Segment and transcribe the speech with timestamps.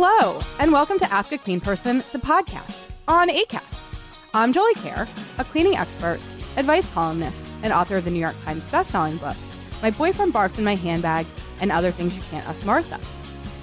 [0.00, 3.80] Hello, and welcome to Ask a Clean Person, the podcast on ACAST.
[4.32, 6.20] I'm Jolie Kerr, a cleaning expert,
[6.56, 9.36] advice columnist, and author of the New York Times bestselling book,
[9.82, 11.26] My Boyfriend Barfed in My Handbag
[11.60, 13.00] and Other Things You Can't Ask Martha.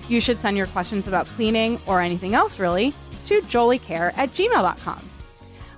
[0.10, 2.94] You should send your questions about cleaning or anything else, really,
[3.28, 5.10] to joliekerr at gmail.com.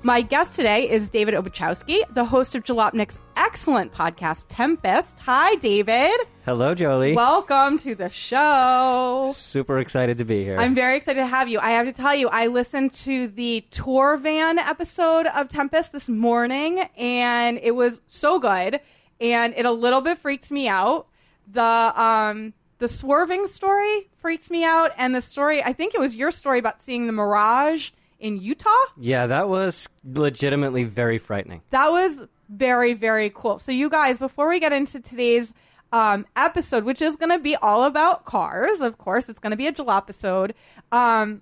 [0.04, 5.18] My guest today is David Obuchowski, the host of Jalopnik's excellent podcast, Tempest.
[5.20, 6.14] Hi, David.
[6.46, 7.14] Hello, Jolie.
[7.14, 9.32] Welcome to the show.
[9.34, 10.58] Super excited to be here.
[10.60, 11.60] I'm very excited to have you.
[11.60, 16.08] I have to tell you, I listened to the tour van episode of Tempest this
[16.08, 18.80] morning, and it was so good.
[19.20, 21.08] And it a little bit freaks me out.
[21.52, 26.16] The um the swerving story freaks me out, and the story I think it was
[26.16, 27.90] your story about seeing the mirage
[28.20, 28.70] in Utah.
[28.98, 31.62] yeah, that was legitimately very frightening.
[31.70, 33.60] That was very, very cool.
[33.60, 35.54] So, you guys, before we get into today's
[35.92, 39.58] um, episode, which is going to be all about cars, of course, it's going to
[39.58, 40.54] be a Jalop episode.
[40.92, 41.42] Um,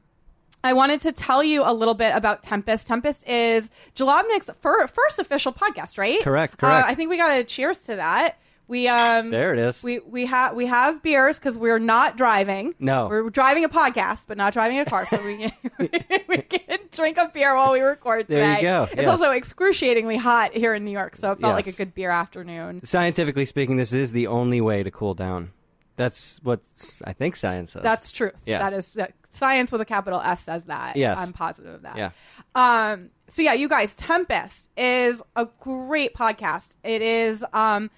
[0.63, 2.87] I wanted to tell you a little bit about Tempest.
[2.87, 6.21] Tempest is Jalopnik's fir- first official podcast, right?
[6.23, 6.85] Correct, correct.
[6.87, 8.39] Uh, I think we got to cheers to that.
[8.67, 9.83] We um There it is.
[9.83, 12.73] We we have we have beers because we're not driving.
[12.79, 13.07] No.
[13.07, 15.51] we're driving a podcast, but not driving a car, so we can,
[16.27, 18.61] we can drink a beer while we record There you today.
[18.63, 19.09] go, It's yeah.
[19.09, 22.83] also excruciatingly hot here in New York, so it felt like a good beer afternoon.
[22.83, 25.51] Scientifically speaking, this is the only way to cool down.
[25.97, 26.59] That's what
[27.05, 27.83] I think science says.
[27.83, 28.31] That's true.
[28.45, 28.59] Yeah.
[28.59, 30.97] That is that science with a capital S says that.
[30.97, 31.17] Yes.
[31.19, 31.97] I'm positive of that.
[31.97, 32.09] Yeah.
[32.53, 36.75] Um so yeah, you guys, Tempest is a great podcast.
[36.83, 37.89] It is um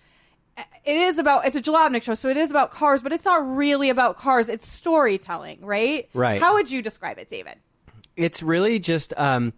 [0.85, 3.55] it is about it's a Jalopnik show, so it is about cars, but it's not
[3.55, 4.49] really about cars.
[4.49, 6.09] It's storytelling, right?
[6.13, 6.41] Right.
[6.41, 7.55] How would you describe it, David?
[8.15, 9.13] It's really just.
[9.17, 9.53] Um,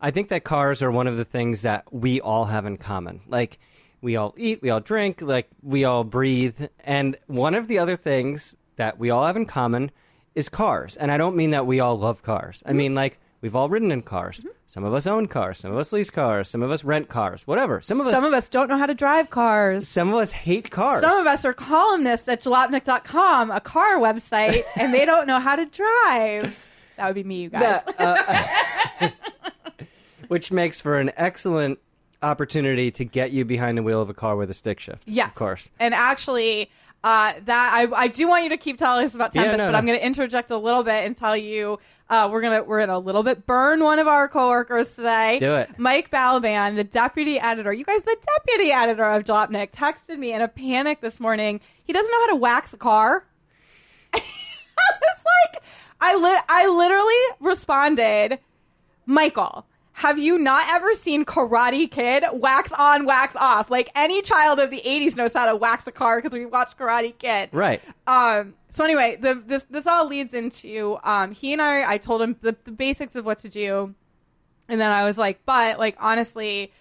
[0.00, 3.20] I think that cars are one of the things that we all have in common.
[3.28, 3.60] Like
[4.00, 7.96] we all eat, we all drink, like we all breathe, and one of the other
[7.96, 9.92] things that we all have in common
[10.34, 10.96] is cars.
[10.96, 12.64] And I don't mean that we all love cars.
[12.66, 14.44] I mean like we've all ridden in cars.
[14.72, 15.58] Some of us own cars.
[15.58, 16.48] Some of us lease cars.
[16.48, 17.46] Some of us rent cars.
[17.46, 17.82] Whatever.
[17.82, 18.14] Some of us.
[18.14, 19.86] Some of us don't know how to drive cars.
[19.86, 21.02] some of us hate cars.
[21.02, 25.56] Some of us are columnists at jalopnik.com, a car website, and they don't know how
[25.56, 26.56] to drive.
[26.96, 27.82] That would be me, you guys.
[27.98, 29.10] uh,
[30.28, 31.78] which makes for an excellent
[32.22, 35.02] opportunity to get you behind the wheel of a car with a stick shift.
[35.06, 35.70] Yes, of course.
[35.80, 36.70] And actually,
[37.04, 39.64] uh, that I, I do want you to keep telling us about Yeah, Tempest, no,
[39.66, 39.78] but no.
[39.78, 41.78] I'm going to interject a little bit and tell you
[42.12, 45.38] uh, we're gonna we're gonna a little bit burn one of our coworkers today.
[45.38, 45.70] Do it.
[45.78, 47.72] Mike Balaban, the deputy editor.
[47.72, 51.62] You guys, the deputy editor of Jalopnik, texted me in a panic this morning.
[51.84, 53.26] He doesn't know how to wax a car.
[54.12, 55.24] I was
[55.54, 55.62] like,
[56.02, 58.38] I lit, I literally responded,
[59.06, 59.64] Michael.
[59.94, 63.70] Have you not ever seen Karate Kid wax on, wax off?
[63.70, 66.78] Like any child of the '80s knows how to wax a car because we watched
[66.78, 67.50] Karate Kid.
[67.52, 67.80] Right.
[68.06, 68.54] Um.
[68.70, 71.32] So anyway, the, this this all leads into um.
[71.32, 73.94] He and I, I told him the, the basics of what to do,
[74.68, 76.72] and then I was like, but like honestly,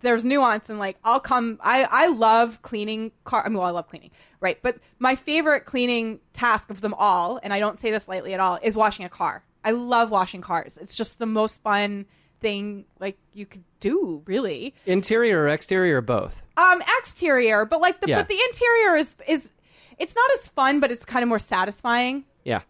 [0.00, 1.58] there's nuance and like I'll come.
[1.62, 3.44] I I love cleaning car.
[3.44, 4.58] I mean, well, I love cleaning, right?
[4.62, 8.40] But my favorite cleaning task of them all, and I don't say this lightly at
[8.40, 9.44] all, is washing a car.
[9.62, 10.78] I love washing cars.
[10.80, 12.06] It's just the most fun
[12.40, 14.74] thing like you could do, really.
[14.86, 16.42] Interior or exterior or both?
[16.56, 18.18] Um, exterior, but like the Yeah.
[18.18, 19.50] but the interior is is
[19.98, 22.24] it's not as fun, but it's kind of more satisfying.
[22.44, 22.60] Yeah.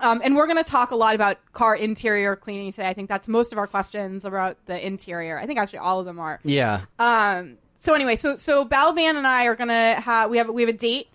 [0.00, 2.88] Um, and we're going to talk a lot about car interior cleaning today.
[2.88, 5.38] I think that's most of our questions about the interior.
[5.38, 6.40] I think actually all of them are.
[6.42, 6.82] Yeah.
[6.98, 10.70] Um, so anyway, so so Balaban and I are gonna have we have we have
[10.70, 11.08] a date.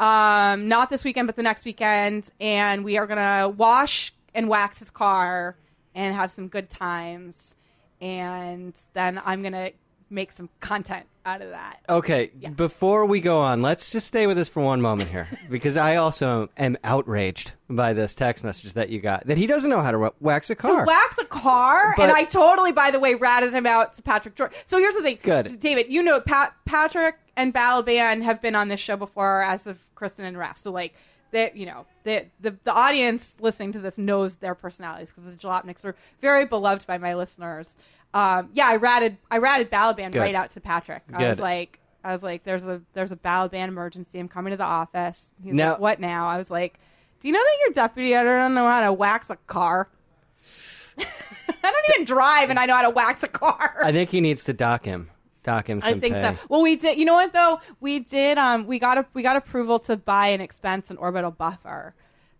[0.00, 4.78] Um, not this weekend, but the next weekend, and we are gonna wash and wax
[4.78, 5.56] his car
[5.94, 7.54] and have some good times.
[8.00, 9.70] And then I'm gonna
[10.10, 11.80] make some content out of that.
[11.88, 15.76] Okay, before we go on, let's just stay with this for one moment here because
[15.76, 19.80] I also am outraged by this text message that you got that he doesn't know
[19.80, 20.80] how to wax a car.
[20.80, 24.02] To wax a car, But- and I totally, by the way, ratted him out to
[24.02, 24.52] Patrick George.
[24.64, 25.58] So here's the thing, Good.
[25.60, 25.86] David.
[25.88, 30.24] You know, Pat, Patrick and Balaban have been on this show before, as of Kristen
[30.24, 30.58] and Raf.
[30.58, 30.94] So like,
[31.32, 35.36] they, you know, the the the audience listening to this knows their personalities because the
[35.38, 37.74] Jalopniks are very beloved by my listeners.
[38.14, 40.20] um, yeah, I ratted I ratted Balaban Good.
[40.20, 41.02] right out to Patrick.
[41.12, 44.18] I was like, I was like, there's a there's a Balaban emergency.
[44.20, 45.32] I'm coming to the office.
[45.42, 46.28] He's Now- like, what now?
[46.28, 46.78] I was like,
[47.20, 49.88] do you know that your deputy I don't know how to wax a car?
[50.98, 53.76] I don't even drive, and I know how to wax a car.
[53.82, 55.08] I think he needs to dock him.
[55.42, 56.36] Dock him some I think pay.
[56.36, 56.46] so.
[56.48, 56.98] Well, we did.
[56.98, 57.60] You know what though?
[57.80, 58.38] We did.
[58.38, 61.94] Um, we got a we got approval to buy an expense an orbital buffer.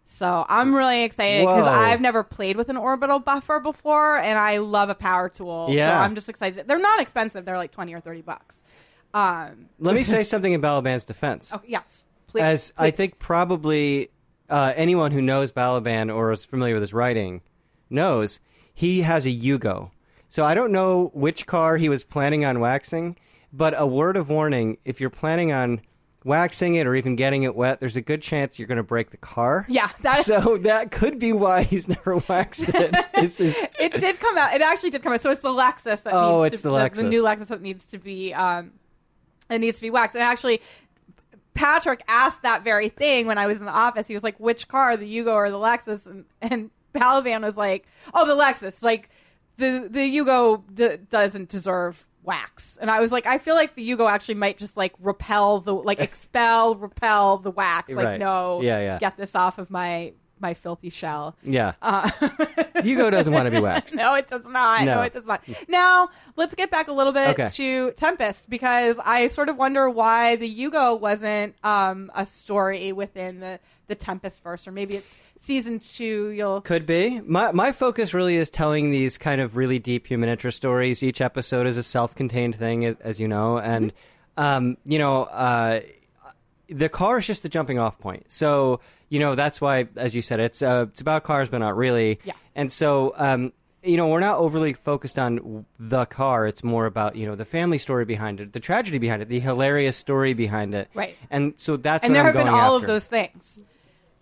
[0.06, 4.58] So I'm really excited because I've never played with an orbital buffer before, and I
[4.58, 5.68] love a power tool.
[5.68, 5.98] So Yeah.
[6.00, 6.68] I'm just excited.
[6.68, 7.44] They're not expensive.
[7.44, 8.62] They're like twenty or thirty bucks.
[9.14, 9.66] Um.
[9.78, 11.52] Let me say something in Balaban's defense.
[11.54, 12.04] Oh yes.
[12.28, 12.42] Please.
[12.42, 14.10] As I think probably
[14.48, 17.40] uh, anyone who knows Balaban or is familiar with his writing
[17.90, 18.38] knows,
[18.74, 19.90] he has a Yugo.
[20.32, 23.18] So I don't know which car he was planning on waxing,
[23.52, 25.82] but a word of warning: if you're planning on
[26.24, 29.10] waxing it or even getting it wet, there's a good chance you're going to break
[29.10, 29.66] the car.
[29.68, 32.94] Yeah, that So that could be why he's never waxed it.
[33.22, 34.54] Is it did come out.
[34.54, 35.20] It actually did come out.
[35.20, 37.08] So it's the Lexus that Oh, needs it's to, the the, Lexus.
[37.10, 38.72] new Lexus that needs to be um,
[39.50, 40.14] it needs to be waxed.
[40.14, 40.62] And actually,
[41.52, 44.06] Patrick asked that very thing when I was in the office.
[44.08, 47.86] He was like, "Which car, the Yugo or the Lexus?" And and Balaban was like,
[48.14, 48.82] "Oh, the Lexus.
[48.82, 49.10] Like
[49.56, 53.82] the the Yugo d- doesn't deserve." wax and i was like i feel like the
[53.90, 58.20] yugo actually might just like repel the like expel repel the wax like Right.
[58.20, 58.98] no Yeah, yeah.
[59.00, 62.10] get this off of my my filthy shell yeah, uh,
[62.82, 63.94] Yugo doesn't want to be waxed.
[63.94, 64.84] no, it does not.
[64.84, 64.96] No.
[64.96, 65.02] No.
[65.02, 65.42] it does not.
[65.68, 67.46] Now, let's get back a little bit Okay.
[67.46, 73.40] to Tempest because I sort of wonder why the Yugo wasn't um, a story within
[73.40, 76.28] the, the Tempest verse, or maybe it's season two.
[76.30, 77.20] You'll Could be.
[77.20, 81.02] My my focus really is telling these kind of really deep human interest stories.
[81.02, 83.92] Each episode is a self-contained thing, as, as you know, and
[84.36, 85.80] um, you know, uh,
[86.68, 88.24] the car is just the jumping off point.
[88.28, 88.80] So
[89.12, 92.18] you know that's why, as you said, it's uh, it's about cars, but not really.
[92.24, 92.32] Yeah.
[92.54, 96.46] And so um, you know, we're not overly focused on the car.
[96.46, 99.38] It's more about you know the family story behind it, the tragedy behind it, the
[99.38, 100.88] hilarious story behind it.
[100.94, 101.14] Right.
[101.30, 103.60] And so that's and there I'm have been all of those things.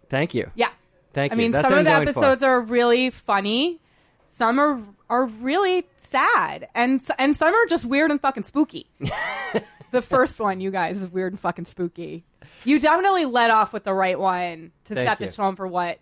[0.08, 0.50] Thank you.
[0.56, 0.70] Yeah.
[1.12, 2.10] Thank I mean, That's some of the going for.
[2.10, 3.80] episodes are really funny.
[4.28, 8.90] Some are are really sad, and and some are just weird and fucking spooky.
[9.92, 12.24] the first one, you guys, is weird and fucking spooky.
[12.64, 15.30] You definitely led off with the right one to Thank set the you.
[15.30, 15.98] tone for what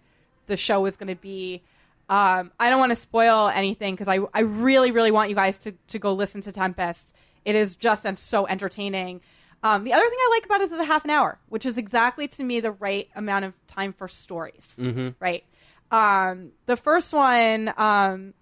[0.46, 1.62] the show was going to be.
[2.08, 5.58] Um, I don't want to spoil anything because I I really really want you guys
[5.60, 7.14] to to go listen to Tempest.
[7.44, 9.20] It is just and so entertaining.
[9.62, 11.66] Um, the other thing I like about it is it's a half an hour, which
[11.66, 14.76] is exactly to me the right amount of time for stories.
[14.78, 15.08] Mm-hmm.
[15.18, 15.44] Right.
[15.90, 18.34] Um, the first one um,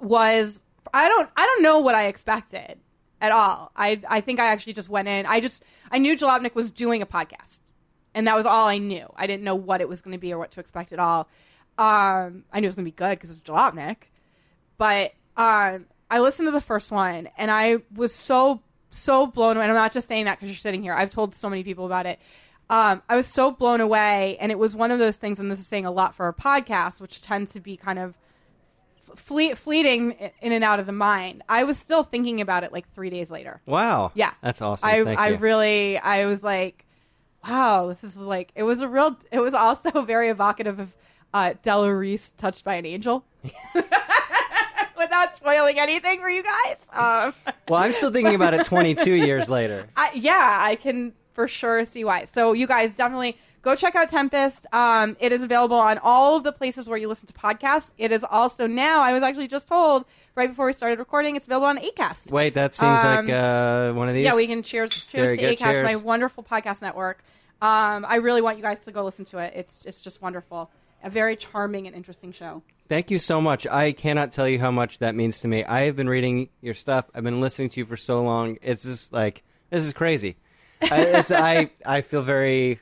[0.00, 0.62] was
[0.92, 2.78] I don't I don't know what I expected
[3.20, 3.72] at all.
[3.76, 5.26] I I think I actually just went in.
[5.26, 7.60] I just I knew Jalopnik was doing a podcast,
[8.14, 9.06] and that was all I knew.
[9.16, 11.28] I didn't know what it was going to be or what to expect at all.
[11.78, 13.96] Um, I knew it was going to be good because it's Jalopnik,
[14.78, 19.64] but um, I listened to the first one and I was so so blown away.
[19.64, 20.94] And I'm not just saying that because you're sitting here.
[20.94, 22.18] I've told so many people about it.
[22.68, 25.38] Um, I was so blown away, and it was one of those things.
[25.38, 28.14] And this is saying a lot for a podcast, which tends to be kind of
[29.14, 31.42] fleet, fleeting in and out of the mind.
[31.48, 33.60] I was still thinking about it like three days later.
[33.66, 34.12] Wow.
[34.14, 34.88] Yeah, That's awesome.
[34.88, 35.36] I Thank I you.
[35.36, 36.84] really I was like,
[37.46, 39.16] wow, this is like it was a real.
[39.30, 40.96] It was also very evocative of
[41.32, 43.24] uh, Della Reese touched by an angel.
[44.98, 47.34] Without spoiling anything for you guys, um,
[47.68, 49.86] Well, I'm still thinking about it 22 years later.
[49.94, 52.24] I, yeah, I can for sure see why.
[52.24, 53.36] So you guys definitely
[53.66, 54.64] go check out Tempest.
[54.72, 57.90] Um, it is available on all of the places where you listen to podcasts.
[57.98, 59.02] It is also now.
[59.02, 60.04] I was actually just told
[60.36, 61.34] right before we started recording.
[61.34, 62.30] It's available on Acast.
[62.30, 64.24] Wait, that seems Um, like uh, one of these.
[64.24, 65.84] Yeah, we can cheers cheers Very to good, Acast, cheers.
[65.84, 67.24] my wonderful podcast network.
[67.60, 69.52] Um, I really want you guys to go listen to it.
[69.56, 70.70] It's it's just wonderful.
[71.02, 72.62] A very charming and interesting show.
[72.88, 73.66] Thank you so much.
[73.66, 75.64] I cannot tell you how much that means to me.
[75.64, 77.06] I have been reading your stuff.
[77.14, 78.58] I've been listening to you for so long.
[78.62, 80.36] It's just like this is crazy.
[80.82, 82.80] I, it's, I I feel very.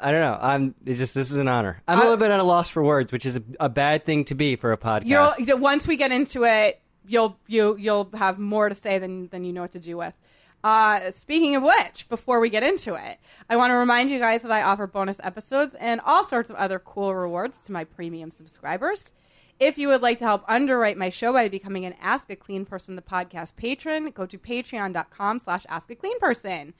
[0.00, 0.38] I don't know.
[0.40, 1.82] I'm it's just this is an honor.
[1.86, 4.24] I'm a little bit at a loss for words, which is a, a bad thing
[4.26, 5.38] to be for a podcast.
[5.38, 9.44] You'll once we get into it, you'll you you'll have more to say than than
[9.44, 10.14] you know what to do with.
[10.62, 14.42] Uh, speaking of which, before we get into it, I want to remind you guys
[14.42, 18.30] that I offer bonus episodes and all sorts of other cool rewards to my premium
[18.30, 19.10] subscribers.
[19.58, 22.64] If you would like to help underwrite my show by becoming an Ask a Clean
[22.64, 26.74] Person the podcast patron, go to patreon.com slash ask a clean person.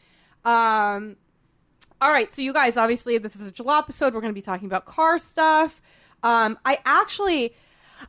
[0.44, 1.16] Um,
[2.00, 4.14] all right, so you guys, obviously, this is a Jalop episode.
[4.14, 5.80] We're going to be talking about car stuff.
[6.22, 7.54] Um, I actually,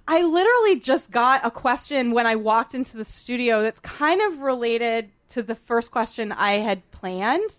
[0.07, 4.39] I literally just got a question when I walked into the studio that's kind of
[4.39, 7.49] related to the first question I had planned.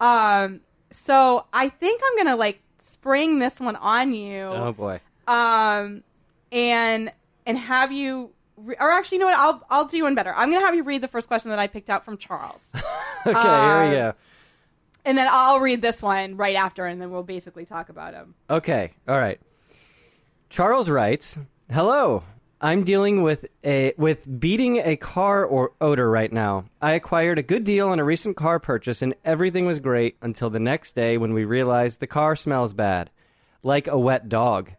[0.00, 5.00] Um, so I think I'm going to like spring this one on you oh boy.
[5.26, 6.02] um,
[6.52, 7.10] and
[7.46, 9.38] and have you re- or actually, you know what?
[9.38, 10.34] I'll I'll do one better.
[10.34, 12.72] I'm gonna have you read the first question that I picked out from Charles,
[13.26, 14.14] Okay, Uh, here we go.
[15.04, 18.34] And then I'll read this one right after, and then we'll basically talk about him.
[18.48, 19.40] Okay, all right.
[20.48, 21.38] Charles writes,
[21.70, 22.22] "Hello.
[22.62, 26.66] I'm dealing with a with beating a car or odor right now.
[26.82, 30.50] I acquired a good deal on a recent car purchase and everything was great until
[30.50, 33.08] the next day when we realized the car smells bad,
[33.62, 34.72] like a wet dog.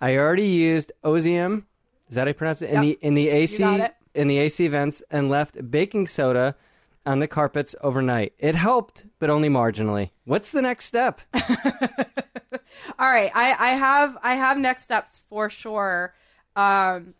[0.00, 1.64] I already used Ozium,
[2.08, 2.70] is that how you pronounce it?
[2.70, 2.98] In Yep.
[3.00, 6.56] the in the AC in the AC vents and left baking soda
[7.04, 8.34] on the carpets overnight.
[8.38, 10.10] It helped, but only marginally.
[10.24, 11.20] What's the next step?
[11.34, 16.14] All right, I, I have I have next steps for sure.
[16.56, 17.14] Um,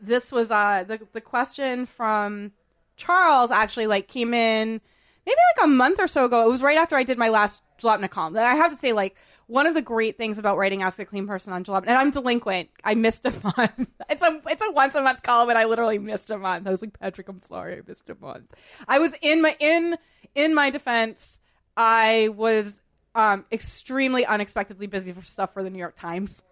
[0.00, 2.52] this was uh the the question from
[2.96, 4.80] Charles actually like came in
[5.26, 6.46] maybe like a month or so ago.
[6.46, 8.36] It was right after I did my last Jalopnik column.
[8.36, 11.26] I have to say like one of the great things about writing Ask a Clean
[11.26, 12.70] Person on Jalopnik, and I'm delinquent.
[12.82, 13.90] I missed a month.
[14.10, 16.66] it's a it's a once a month column, and I literally missed a month.
[16.66, 18.52] I was like Patrick, I'm sorry, I missed a month.
[18.88, 19.96] I was in my in
[20.34, 21.38] in my defense.
[21.76, 22.80] I was
[23.14, 26.42] um, extremely unexpectedly busy for stuff for the New York Times.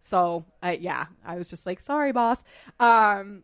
[0.00, 2.42] So uh, yeah, I was just like, sorry, boss.
[2.80, 3.42] Um,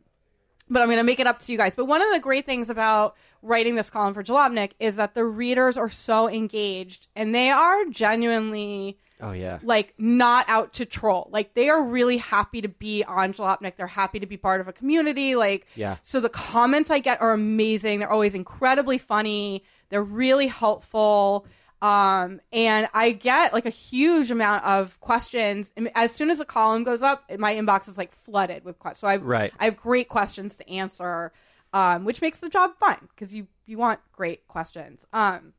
[0.69, 1.75] but I'm going to make it up to you guys.
[1.77, 5.25] But one of the great things about writing this column for Jalopnik is that the
[5.25, 9.59] readers are so engaged and they are genuinely Oh yeah.
[9.63, 11.29] like not out to troll.
[11.31, 13.77] Like they are really happy to be on Jalopnik.
[13.77, 15.37] They're happy to be part of a community.
[15.37, 15.97] Like Yeah.
[16.03, 17.99] So the comments I get are amazing.
[17.99, 19.65] They're always incredibly funny.
[19.91, 21.47] They're really helpful.
[21.85, 25.71] Um, and I get like a huge amount of questions.
[25.95, 29.01] As soon as the column goes up, my inbox is like flooded with questions.
[29.01, 29.53] So I Right.
[29.61, 31.33] I have great questions to answer,
[31.75, 35.05] um, which makes the job fun because you you want great questions.
[35.13, 35.53] Um,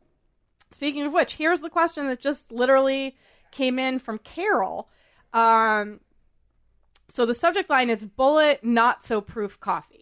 [0.72, 3.16] Speaking of which, here's the question that just literally
[3.52, 4.90] came in from Carol.
[5.32, 6.02] Um,
[7.10, 9.95] so the subject line is bullet not so proof coffee.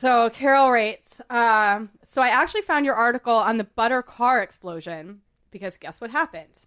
[0.00, 5.22] So Carol writes, um, so I actually found your article on the butter car explosion
[5.50, 6.60] because guess what happened?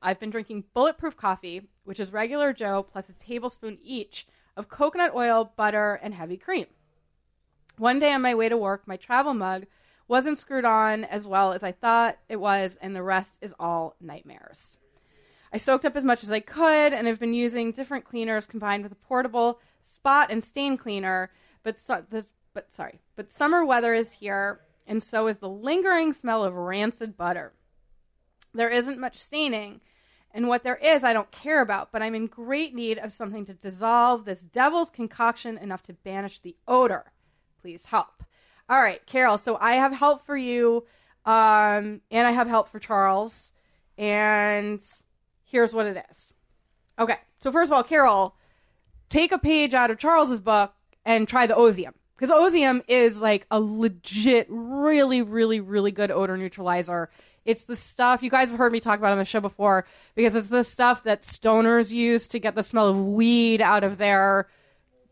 [0.00, 4.26] I've been drinking bulletproof coffee, which is regular Joe plus a tablespoon each
[4.56, 6.64] of coconut oil, butter, and heavy cream.
[7.76, 9.66] One day on my way to work, my travel mug
[10.08, 13.96] wasn't screwed on as well as I thought it was, and the rest is all
[14.00, 14.78] nightmares.
[15.52, 18.82] I soaked up as much as I could and have been using different cleaners combined
[18.82, 21.30] with a portable spot and stain cleaner,
[21.62, 22.24] but so, this
[22.58, 27.16] but sorry, but summer weather is here and so is the lingering smell of rancid
[27.16, 27.52] butter.
[28.52, 29.80] There isn't much staining,
[30.32, 33.44] and what there is I don't care about, but I'm in great need of something
[33.44, 37.12] to dissolve this devil's concoction enough to banish the odor.
[37.60, 38.24] Please help.
[38.68, 40.84] All right, Carol, so I have help for you
[41.24, 43.52] um and I have help for Charles
[43.96, 44.80] and
[45.44, 46.32] here's what it is.
[46.98, 48.34] Okay, so first of all, Carol,
[49.10, 50.72] take a page out of Charles's book
[51.04, 51.92] and try the Ozium.
[52.18, 57.10] Because Ozium is like a legit, really, really, really good odor neutralizer.
[57.44, 60.34] It's the stuff you guys have heard me talk about on the show before because
[60.34, 64.48] it's the stuff that stoners use to get the smell of weed out of their,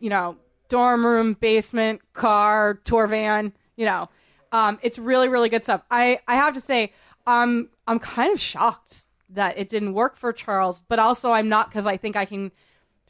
[0.00, 0.36] you know,
[0.68, 4.08] dorm room, basement, car, tour van, you know.
[4.50, 5.82] Um, it's really, really good stuff.
[5.90, 6.92] I, I have to say,
[7.26, 11.70] um, I'm kind of shocked that it didn't work for Charles, but also I'm not
[11.70, 12.50] because I think I can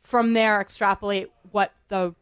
[0.03, 2.15] from there extrapolate what the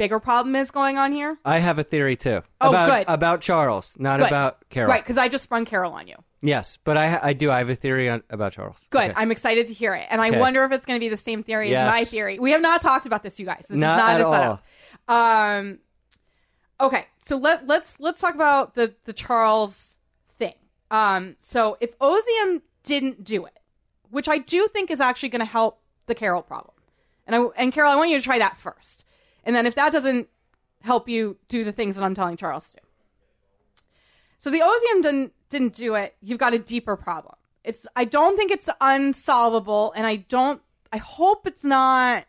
[0.00, 1.38] bigger problem is going on here.
[1.44, 2.42] I have a theory too.
[2.60, 3.04] Oh, about, good.
[3.06, 4.28] About Charles, not Good.
[4.28, 4.90] about Carol.
[4.90, 6.16] Right, because I just sprung Carol on you.
[6.42, 7.50] Yes, but I I do.
[7.50, 8.78] I have a theory on, about Charles.
[8.88, 9.10] Good.
[9.10, 9.12] Okay.
[9.14, 10.06] I'm excited to hear it.
[10.10, 10.38] And I Okay.
[10.40, 11.82] wonder if it's going to be the same theory Yes.
[11.82, 12.38] as my theory.
[12.38, 13.66] We have not talked about this, you guys.
[13.68, 14.64] This Not is not at a setup.
[15.06, 15.78] Um,
[16.80, 19.96] okay, so let, let's let's talk about the the Charles
[20.38, 20.54] thing.
[20.90, 23.58] Um, so if Ozium didn't do it,
[24.10, 26.74] which I do think is actually going to help the Carol problem,
[27.26, 29.04] and I and Carol, I want you to try that first,
[29.44, 30.28] and then if that doesn't
[30.82, 32.82] help you do the things that I'm telling Charles to do.
[34.38, 36.16] So the Ozium didn't didn't do it.
[36.22, 37.34] You've got a deeper problem.
[37.62, 40.62] It's I don't think it's unsolvable, and I don't.
[40.92, 42.24] I hope it's not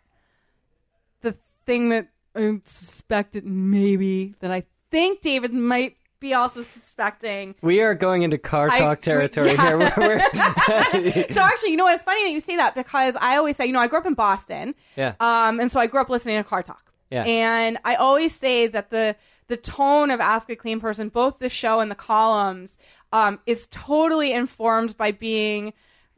[1.22, 7.56] the thing that I suspected maybe that I think David might be also suspecting.
[7.62, 9.68] we are going into car I- talk territory yeah.
[9.68, 9.78] here.
[9.78, 13.56] Where we're, so actually, you know, it's funny that you say that because I always
[13.56, 15.16] say, you know, I grew up in Boston, yeah.
[15.20, 16.91] um, and so I grew up listening to car talk.
[17.12, 17.24] Yeah.
[17.24, 19.16] And I always say that the
[19.48, 22.78] the tone of Ask a Clean Person, both the show and the columns,
[23.12, 25.74] um, is totally informed by being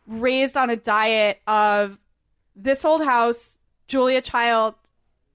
[0.05, 1.99] raised on a diet of
[2.55, 3.57] this old house,
[3.87, 4.75] Julia Child,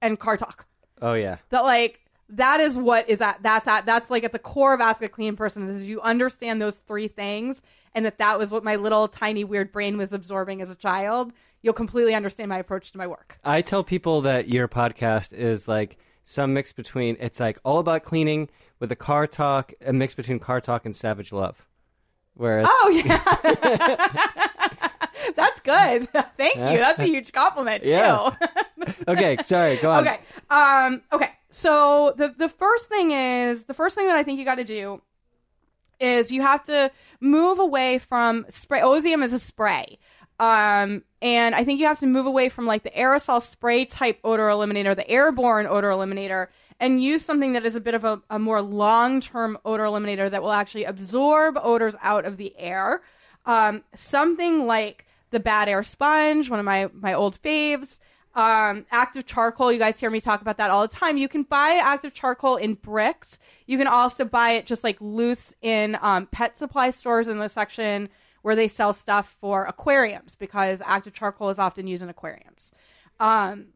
[0.00, 0.66] and car talk.
[1.02, 1.38] oh yeah.
[1.50, 2.00] That like
[2.30, 5.08] that is what is at that's at that's like at the core of ask a
[5.08, 7.62] clean person is you understand those three things
[7.94, 11.32] and that that was what my little tiny weird brain was absorbing as a child
[11.62, 15.66] you'll completely understand my approach to my work I tell people that your podcast is
[15.68, 20.14] like some mix between it's like all about cleaning with a car talk, a mix
[20.14, 21.66] between car talk and savage love.
[22.34, 23.24] Where it's, oh yeah
[25.36, 28.30] that's good thank you that's a huge compliment Yeah.
[29.08, 30.06] okay, sorry, go on.
[30.06, 30.20] Okay.
[30.50, 31.30] Um, okay.
[31.50, 34.64] So the the first thing is the first thing that I think you got to
[34.64, 35.02] do
[36.00, 36.90] is you have to
[37.20, 38.80] move away from spray.
[38.80, 39.98] Ozium is a spray.
[40.40, 44.20] Um, and I think you have to move away from like the aerosol spray type
[44.22, 46.46] odor eliminator, the airborne odor eliminator,
[46.78, 50.30] and use something that is a bit of a, a more long term odor eliminator
[50.30, 53.02] that will actually absorb odors out of the air.
[53.46, 57.98] Um, something like the bad air sponge, one of my, my old faves.
[58.34, 61.16] Um, active charcoal, you guys hear me talk about that all the time.
[61.16, 63.38] You can buy active charcoal in bricks.
[63.66, 67.48] You can also buy it just like loose in um, pet supply stores in the
[67.48, 68.08] section
[68.42, 72.72] where they sell stuff for aquariums because active charcoal is often used in aquariums.
[73.18, 73.68] Um,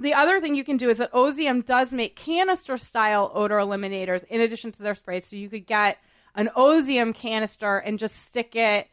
[0.00, 4.24] the other thing you can do is that Ozium does make canister style odor eliminators
[4.24, 5.26] in addition to their sprays.
[5.26, 5.98] So you could get
[6.34, 8.88] an Ozium canister and just stick it,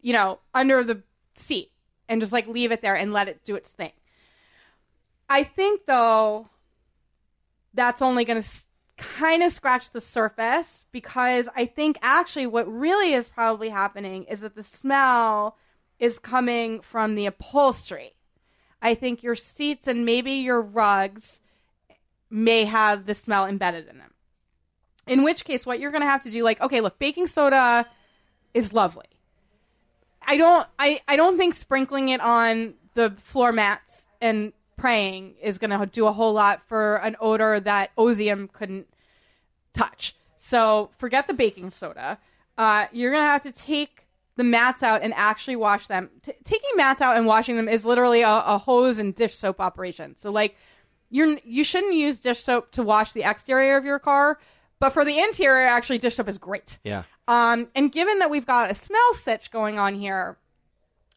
[0.00, 1.02] you know, under the
[1.34, 1.72] seat
[2.08, 3.92] and just like leave it there and let it do its thing.
[5.28, 6.48] I think though
[7.74, 12.66] that's only going to s- kind of scratch the surface because I think actually what
[12.70, 15.56] really is probably happening is that the smell
[15.98, 18.14] is coming from the upholstery.
[18.80, 21.40] I think your seats and maybe your rugs
[22.30, 24.12] may have the smell embedded in them.
[25.06, 27.86] In which case, what you're going to have to do, like, okay, look, baking soda
[28.54, 29.06] is lovely.
[30.20, 35.58] I don't, I, I don't think sprinkling it on the floor mats and praying is
[35.58, 38.86] going to do a whole lot for an odor that Ozium couldn't
[39.72, 40.14] touch.
[40.36, 42.18] So forget the baking soda.
[42.56, 44.06] Uh, you're going to have to take
[44.36, 46.10] the mats out and actually wash them.
[46.22, 49.60] T- taking mats out and washing them is literally a, a hose and dish soap
[49.60, 50.14] operation.
[50.18, 50.56] So like
[51.10, 54.38] you're you shouldn't use dish soap to wash the exterior of your car,
[54.78, 56.78] but for the interior, actually dish soap is great.
[56.84, 57.04] Yeah.
[57.28, 60.38] Um, and given that we've got a smell sitch going on here,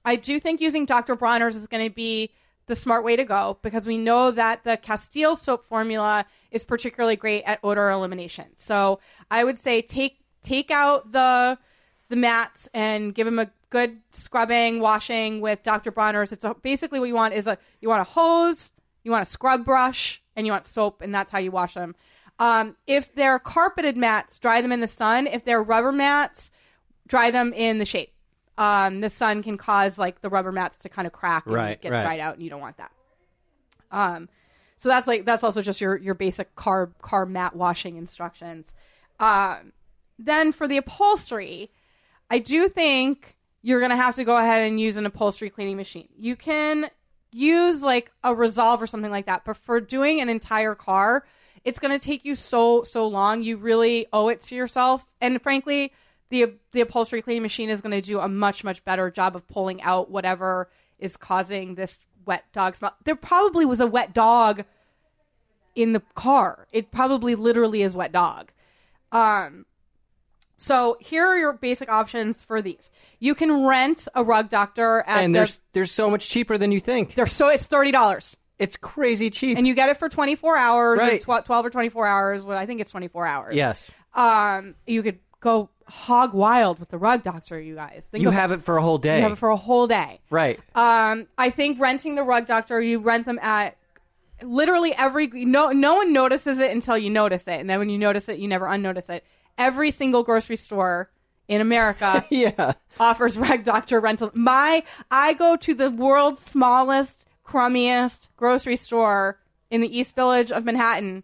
[0.05, 1.15] I do think using Dr.
[1.15, 2.31] Bronner's is going to be
[2.69, 7.15] the smart way to go because we know that the Castile soap formula is particularly
[7.15, 8.45] great at odor elimination.
[8.57, 11.57] So I would say take take out the
[12.09, 15.91] the mats and give them a good scrubbing, washing with Dr.
[15.91, 16.31] Bronner's.
[16.31, 18.71] It's a, basically what you want is a you want a hose,
[19.03, 21.95] you want a scrub brush, and you want soap, and that's how you wash them.
[22.37, 25.25] Um, if they're carpeted mats, dry them in the sun.
[25.25, 26.51] If they're rubber mats,
[27.07, 28.11] dry them in the shade.
[28.59, 31.81] Um, the sun can cause like the rubber mats to kind of crack and Right,
[31.81, 32.03] get right.
[32.03, 32.91] dried out, and you don't want that.
[33.89, 34.29] Um,
[34.75, 38.73] so that's like that's also just your your basic car car mat washing instructions.
[39.19, 39.71] Um,
[40.17, 41.71] then for the upholstery,
[42.29, 46.09] I do think you're gonna have to go ahead and use an upholstery cleaning machine.
[46.17, 46.89] You can
[47.31, 51.25] use like a Resolve or something like that, but for doing an entire car,
[51.63, 53.41] it's gonna take you so so long.
[53.41, 55.93] You really owe it to yourself, and frankly,
[56.29, 59.81] the the upholstery cleaning machine is gonna do a much much better job of pulling
[59.81, 62.95] out whatever is causing this wet dog smell.
[63.05, 64.63] There probably was a wet dog
[65.75, 66.67] in the car.
[66.71, 68.51] It probably literally is wet dog.
[69.11, 69.65] Um,
[70.57, 72.91] so here are your basic options for these.
[73.19, 76.71] You can rent a rug doctor at And the, there's there's so much cheaper than
[76.71, 77.15] you think.
[77.15, 79.57] they're so it's thirty dollars, It's crazy cheap.
[79.57, 81.25] and you get it for twenty four hours, Right.
[81.27, 82.43] or tw- twelve or twenty four hours.
[82.43, 83.55] Well, I think it's twenty four hours.
[83.55, 83.91] yes.
[84.13, 88.05] Um, you could go hog wild with the rug doctor, you guys.
[88.11, 89.17] Think You of- have it for a whole day.
[89.17, 90.19] you have it for a whole day.
[90.29, 90.59] right.
[90.75, 93.75] Um, I think renting the rug doctor, you rent them at
[94.41, 97.97] literally every no no one notices it until you notice it, and then when you
[97.97, 99.23] notice it, you never unnotice it.
[99.57, 101.09] Every single grocery store
[101.47, 102.73] in America yeah.
[102.99, 104.31] offers rug doctor rental.
[104.33, 110.63] My I go to the world's smallest, crummiest grocery store in the East Village of
[110.63, 111.23] Manhattan.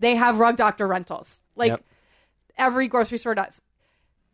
[0.00, 1.40] They have rug doctor rentals.
[1.54, 1.84] Like Yep.
[2.58, 3.60] every grocery store does.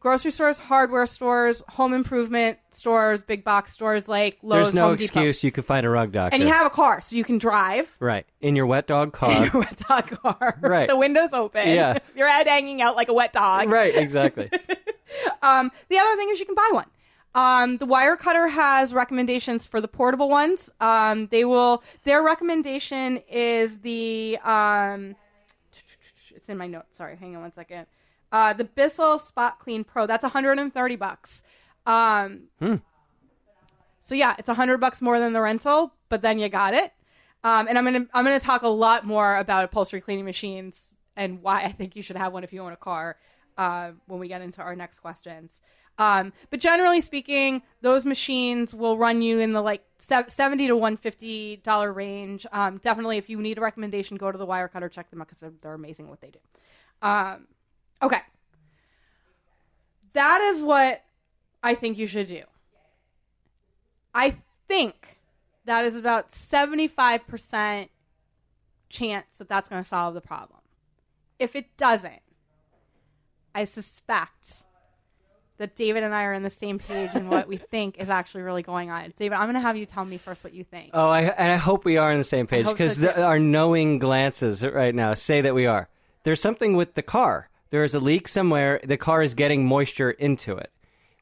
[0.03, 4.97] Grocery stores, hardware stores, home improvement stores, big box stores like Lowe's, There's no Home
[4.97, 5.05] Depot.
[5.05, 6.35] excuse you could find a rug doctor.
[6.35, 9.31] And you have a car, so you can drive right in your wet dog car.
[9.47, 10.59] your wet dog car.
[10.61, 10.89] Right.
[10.89, 11.69] The windows open.
[11.69, 11.99] Yeah.
[12.17, 13.71] Your head hanging out like a wet dog.
[13.71, 13.95] right.
[13.95, 14.51] Exactly.
[15.43, 16.87] Um, the other thing is you can buy one.
[17.35, 20.71] Um, the wire cutter has recommendations for the portable ones.
[20.81, 21.83] Um, they will.
[22.05, 24.39] Their recommendation is the.
[24.43, 25.15] Um,
[26.35, 26.97] it's in my notes.
[26.97, 27.87] Sorry, hang on one second.
[28.33, 30.07] Uh, the Bissell Spot Clean Pro.
[30.07, 31.43] That's 130 bucks.
[31.87, 32.49] Um,
[34.01, 36.93] So yeah, it's 100 bucks more than the rental, but then you got it.
[37.45, 41.43] Um, and I'm gonna I'm gonna talk a lot more about upholstery cleaning machines and
[41.43, 43.17] why I think you should have one if you own a car
[43.59, 45.61] uh, when we get into our next questions.
[45.99, 50.97] Um, but generally speaking, those machines will run you in the like seventy to one
[50.97, 52.47] fifty dollar range.
[52.53, 55.41] Um, definitely, if you need a recommendation, go to the Wirecutter, check them out because
[55.41, 56.39] they're, they're amazing what they do.
[57.03, 57.47] Um,
[58.03, 58.21] okay,
[60.13, 61.03] that is what
[61.63, 62.43] I think you should do.
[64.15, 64.37] I
[64.69, 65.19] think
[65.65, 67.89] that is about 75%
[68.89, 70.61] chance that that's going to solve the problem.
[71.39, 72.21] If it doesn't,
[73.55, 74.65] I suspect
[75.59, 78.43] that David and I are on the same page in what we think is actually
[78.43, 79.13] really going on.
[79.17, 80.91] David, I'm going to have you tell me first what you think.
[80.93, 83.99] Oh, I, and I hope we are on the same page because so our knowing
[83.99, 85.89] glances right now say that we are.
[86.25, 87.49] There's something with the car.
[87.73, 88.81] There is a leak somewhere.
[88.85, 90.71] The car is getting moisture into it,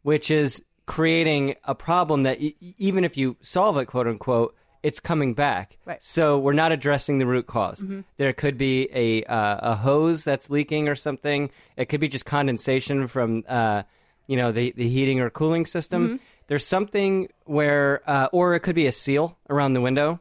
[0.03, 4.99] which is creating a problem that y- even if you solve it, quote unquote, it's
[4.99, 5.79] coming back.
[5.85, 6.03] Right.
[6.03, 8.01] So we're not addressing the root because mm-hmm.
[8.17, 11.51] There could be a uh, a hose that's leaking or something.
[11.77, 13.85] It could be just condensation from uh,
[14.27, 16.07] you know the the heating or cooling system.
[16.07, 16.17] Mm-hmm.
[16.49, 20.19] There's something where, uh, or it could be a seal around the window.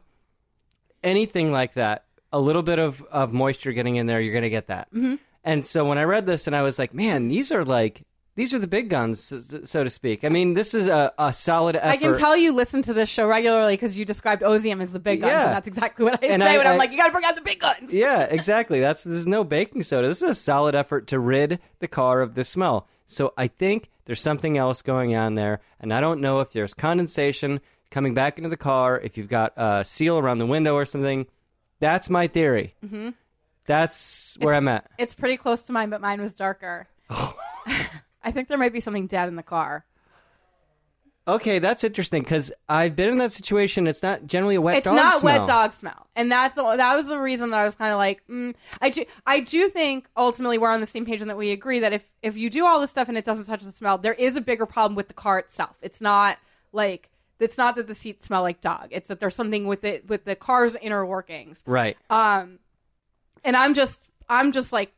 [1.02, 2.04] Anything like that.
[2.32, 4.86] A little bit of, of moisture getting in there, you're going to get that.
[4.94, 5.16] Mm-hmm.
[5.44, 8.04] And so when I read this, and I was like, man, these are like
[8.36, 9.32] these are the big guns,
[9.64, 10.24] so to speak.
[10.24, 11.88] I mean, this is a, a solid effort.
[11.88, 15.00] I can tell you listen to this show regularly because you described Ozium as the
[15.00, 15.46] big guns, yeah.
[15.46, 17.12] and that's exactly what I and say I, when I, I'm like, you got to
[17.12, 17.92] bring out the big guns.
[17.92, 18.80] Yeah, exactly.
[18.80, 20.08] That's there's no baking soda.
[20.08, 22.86] This is a solid effort to rid the car of the smell.
[23.06, 26.72] So I think there's something else going on there, and I don't know if there's
[26.72, 30.84] condensation coming back into the car, if you've got a seal around the window or
[30.84, 31.26] something.
[31.80, 32.74] That's my theory.
[32.84, 33.10] Mm-hmm.
[33.66, 34.90] That's where it's, I'm at.
[34.98, 36.88] It's pretty close to mine, but mine was darker.
[37.10, 39.84] I think there might be something dead in the car.
[41.28, 43.86] Okay, that's interesting because I've been in that situation.
[43.86, 45.38] It's not generally a wet it's dog not smell.
[45.38, 47.98] wet dog smell, and that's the, that was the reason that I was kind of
[47.98, 51.36] like, mm, I do I do think ultimately we're on the same page and that
[51.36, 53.70] we agree that if if you do all this stuff and it doesn't touch the
[53.70, 55.76] smell, there is a bigger problem with the car itself.
[55.82, 56.38] It's not
[56.72, 58.88] like it's not that the seats smell like dog.
[58.90, 61.62] It's that there's something with it with the car's inner workings.
[61.66, 61.96] Right.
[62.08, 62.58] Um,
[63.44, 64.92] and I'm just I'm just like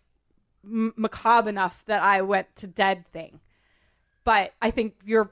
[0.64, 3.40] m- macabre enough that I went to dead thing.
[4.24, 5.30] But I think you're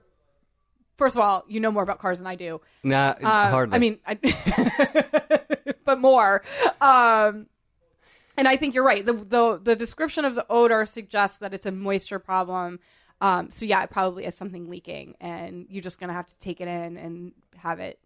[0.97, 2.61] first of all, you know more about cars than I do.
[2.85, 3.75] Nah, uh, hardly.
[3.75, 4.19] I mean, I,
[5.85, 6.43] but more.
[6.81, 7.47] Um,
[8.37, 9.05] and I think you're right.
[9.05, 12.81] The, the the description of the odor suggests that it's a moisture problem.
[13.21, 16.61] Um, so yeah, it probably is something leaking, and you're just gonna have to take
[16.61, 17.99] it in and have it.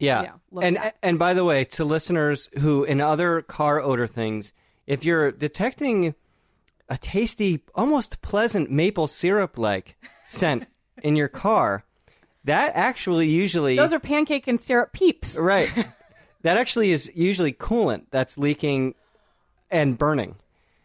[0.00, 0.96] Yeah, know, and at.
[1.02, 4.52] and by the way, to listeners who in other car odor things,
[4.86, 6.14] if you're detecting
[6.90, 10.66] a tasty, almost pleasant maple syrup like scent
[11.02, 11.84] in your car.
[12.44, 15.70] That actually usually those are pancake and syrup peeps, right?
[16.42, 18.94] that actually is usually coolant that's leaking
[19.70, 20.36] and burning.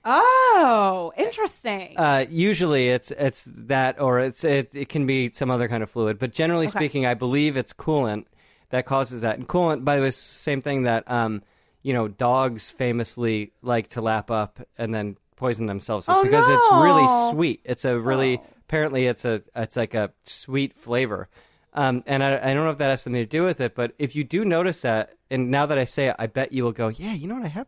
[0.03, 1.97] Oh, interesting.
[1.97, 5.89] Uh, usually it's it's that or it's it, it can be some other kind of
[5.89, 6.77] fluid, but generally okay.
[6.77, 8.25] speaking, I believe it's coolant
[8.69, 9.37] that causes that.
[9.37, 11.43] And coolant, by the way, same thing that um,
[11.81, 16.47] you know dogs famously like to lap up and then poison themselves with oh, because
[16.47, 16.55] no.
[16.55, 17.61] it's really sweet.
[17.63, 18.45] It's a really oh.
[18.67, 21.29] apparently it's a it's like a sweet flavor.
[21.73, 23.93] Um, and I, I don't know if that has something to do with it, but
[23.99, 26.71] if you do notice that, and now that I say it, I bet you will
[26.71, 27.67] go, yeah, you know what, I have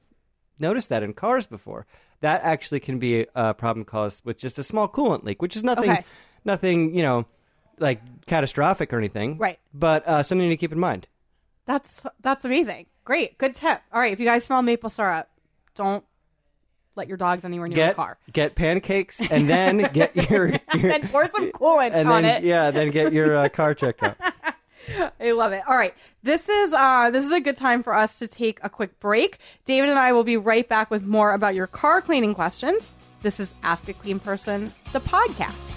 [0.60, 1.86] noticed that in cars before.
[2.22, 5.64] That actually can be a problem caused with just a small coolant leak, which is
[5.64, 6.06] nothing, okay.
[6.46, 7.26] nothing, you know,
[7.80, 9.38] like catastrophic or anything.
[9.38, 9.60] Right.
[9.74, 11.08] But uh, something to keep in mind.
[11.66, 12.86] That's that's amazing.
[13.04, 13.82] Great, good tip.
[13.92, 15.30] All right, if you guys smell maple syrup,
[15.76, 16.04] don't
[16.96, 18.18] let your dogs anywhere near get, the car.
[18.32, 22.48] Get pancakes and then get your, your and pour some coolant and on then, it.
[22.48, 24.18] Yeah, then get your uh, car checked out.
[25.20, 25.62] I love it.
[25.68, 28.70] All right, this is uh, this is a good time for us to take a
[28.70, 29.40] quick break.
[29.66, 32.96] David and I will be right back with more about your car cleaning questions.
[33.22, 35.77] This is Ask a Clean Person, the podcast.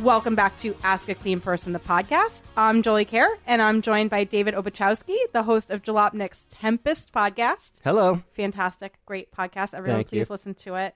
[0.00, 2.42] Welcome back to Ask a Clean Person, the podcast.
[2.56, 7.72] I'm Jolie Kerr, and I'm joined by David Obuchowski, the host of Jalopnik's Tempest podcast.
[7.84, 8.22] Hello.
[8.32, 9.74] Fantastic, great podcast.
[9.74, 10.32] Everyone, Thank please you.
[10.32, 10.94] listen to it.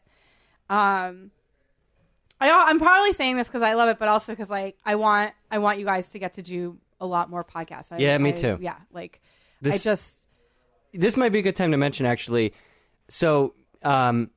[0.71, 1.31] Um,
[2.41, 5.33] I, I'm probably saying this because I love it, but also because like I want
[5.51, 7.93] I want you guys to get to do a lot more podcasts.
[7.93, 8.59] I, Yeah, me I- too.
[8.61, 9.21] Yeah, like
[9.61, 10.27] This- I just
[10.95, 12.55] This might be a good time to mention actually.
[13.09, 14.31] So, um,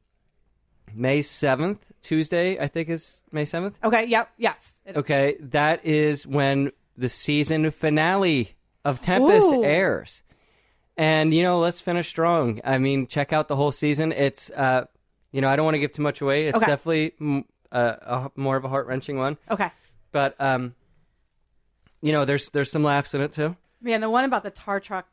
[0.93, 3.73] May 7th, Tuesday, I think is May 7th.
[3.83, 4.05] okay.
[4.05, 4.29] Yep.
[4.37, 4.81] Yes.
[4.85, 9.61] It- Okay, that is when the season finale of Tempest Ooh.
[9.63, 10.23] airs.
[10.95, 12.61] And you know, let's finish strong.
[12.63, 14.13] I mean, check out the whole season.
[14.13, 14.85] It's uh,
[15.31, 16.47] you know, I don't want to give too much away.
[16.47, 16.65] It's Okay.
[16.65, 19.37] definitely mm, a, a more of a heart wrenching one.
[19.51, 19.69] Okay.
[20.11, 20.73] But um,
[22.01, 23.55] you know, there's there's some laughs in it too.
[23.81, 25.07] Man, the one about the tar truck.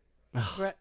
[0.34, 0.72] I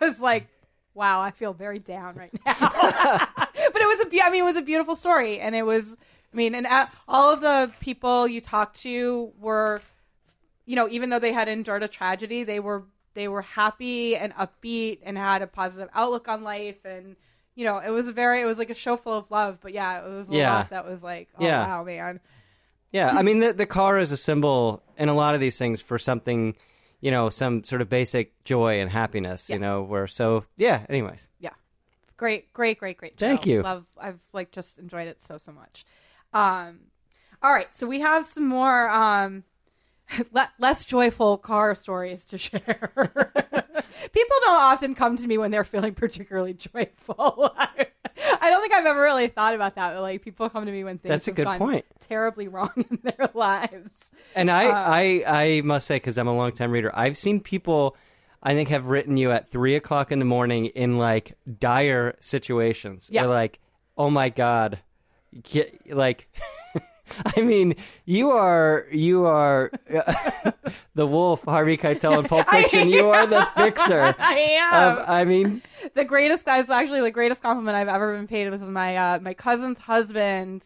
[0.00, 0.48] was like,
[0.94, 2.56] wow, I feel very down right now.
[3.90, 5.96] it was a, be- I mean, it was a beautiful story, and it was,
[6.32, 9.80] I mean, and uh, all of the people you talked to were,
[10.64, 14.34] you know, even though they had endured a tragedy, they were they were happy and
[14.34, 17.16] upbeat and had a positive outlook on life, and
[17.54, 19.58] you know, it was a very, it was like a show full of love.
[19.62, 20.54] But yeah, it was a Yeah.
[20.54, 21.66] lot that was like, oh Yeah.
[21.66, 22.20] wow, man.
[22.92, 25.80] Yeah, I mean the the car is a symbol in a lot of these things
[25.82, 26.54] for something,
[27.00, 29.48] you know, some sort of basic joy and happiness.
[29.50, 30.84] You know, where so yeah.
[30.88, 31.50] Anyways, yeah
[32.16, 33.26] great great great great show.
[33.26, 33.62] Thank you.
[33.62, 35.84] love i've like just enjoyed it so so much
[36.32, 36.78] um
[37.42, 39.44] all right so we have some more um
[40.32, 42.90] le- less joyful car stories to share
[44.12, 48.86] people don't often come to me when they're feeling particularly joyful i don't think i've
[48.86, 51.30] ever really thought about that but like people come to me when things That's a
[51.30, 51.84] have good gone point.
[52.00, 56.34] terribly wrong in their lives And I, Uh, I, I must say, because I'm a
[56.36, 57.96] longtime reader, I've seen people,
[58.46, 63.08] I think, have written you at three o'clock in the morning in like dire situations.
[63.10, 63.22] Yeah.
[63.22, 63.58] They're like,
[63.98, 64.78] oh my god,
[65.42, 66.32] Get, like,
[67.36, 69.72] I mean, you are, you are
[70.94, 72.88] the wolf, Harvey Keitel in Pulp Fiction.
[72.88, 74.14] You are the fixer.
[74.16, 75.60] i am Of, I mean,
[75.94, 79.34] the greatest guys actually the greatest compliment I've ever been paid was my uh, my
[79.34, 80.62] cousin's husband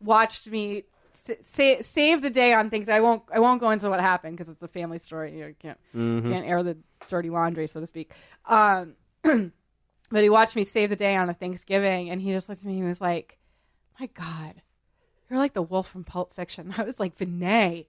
[0.00, 0.84] watched me
[1.24, 2.88] sa- sa- save the day on things.
[2.88, 5.38] I won't I won't go into what happened because it's a family story.
[5.38, 6.76] You can't can't air the
[7.08, 8.12] dirty laundry, so to speak.
[8.46, 12.60] Um, but he watched me save the day on a Thanksgiving, and he just looked
[12.62, 13.38] at me and he was like,
[14.00, 14.62] "My God,
[15.30, 17.86] you're like the wolf from Pulp Fiction." I was like, "Vinay."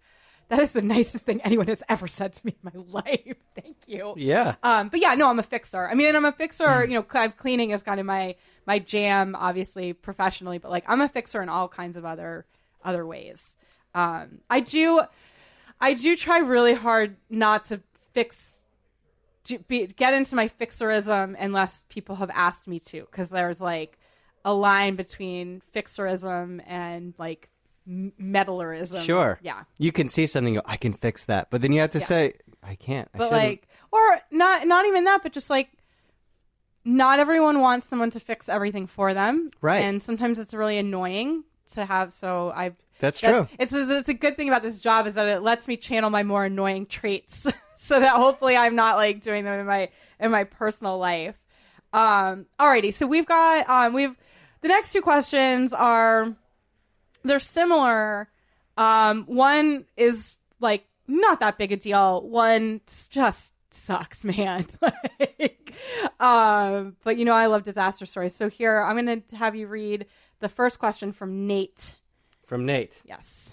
[0.49, 3.37] That is the nicest thing anyone has ever said to me in my life.
[3.55, 4.13] Thank you.
[4.17, 4.55] yeah.
[4.61, 5.87] Um, but yeah, no, I'm a fixer.
[5.87, 6.83] I mean, and I'm a fixer.
[6.83, 8.35] You know, cl- cleaning is kind of my
[8.67, 12.45] my jam, obviously professionally, but like I'm a fixer in all kinds of other
[12.83, 13.55] other ways.
[13.95, 15.01] Um, I do,
[15.79, 17.81] I do try really hard not to
[18.13, 18.57] fix,
[19.45, 23.97] to be, get into my fixerism unless people have asked me to, because there's like
[24.45, 27.49] a line between fixerism and like
[27.87, 29.03] meddlerism.
[29.03, 29.39] Sure.
[29.41, 29.63] Yeah.
[29.77, 31.49] You can see something, I can fix that.
[31.49, 32.05] But then you have to Yeah.
[32.05, 33.09] say, I can't.
[33.11, 35.69] But shouldn't." like or not not even that but just like
[36.85, 39.79] not everyone wants someone to fix everything for them Right.
[39.81, 43.47] and sometimes it's really annoying to have so i've That's true.
[43.59, 46.09] it's a, it's a good thing about this job is that it lets me channel
[46.09, 50.31] my more annoying traits so that hopefully i'm not like doing them in my in
[50.31, 51.35] my personal life
[51.93, 54.15] um alrighty so we've got um we've
[54.61, 56.33] the next two questions are
[57.23, 58.29] they're similar.
[58.77, 62.21] Um, one is like not that big a deal.
[62.27, 64.65] One just sucks, man.
[64.81, 65.73] like,
[66.19, 68.35] um, but you know, I love disaster stories.
[68.35, 70.05] So here, I'm going to have you read
[70.43, 71.95] the first question from Nate.
[72.45, 73.01] From Nate.
[73.05, 73.51] Yes.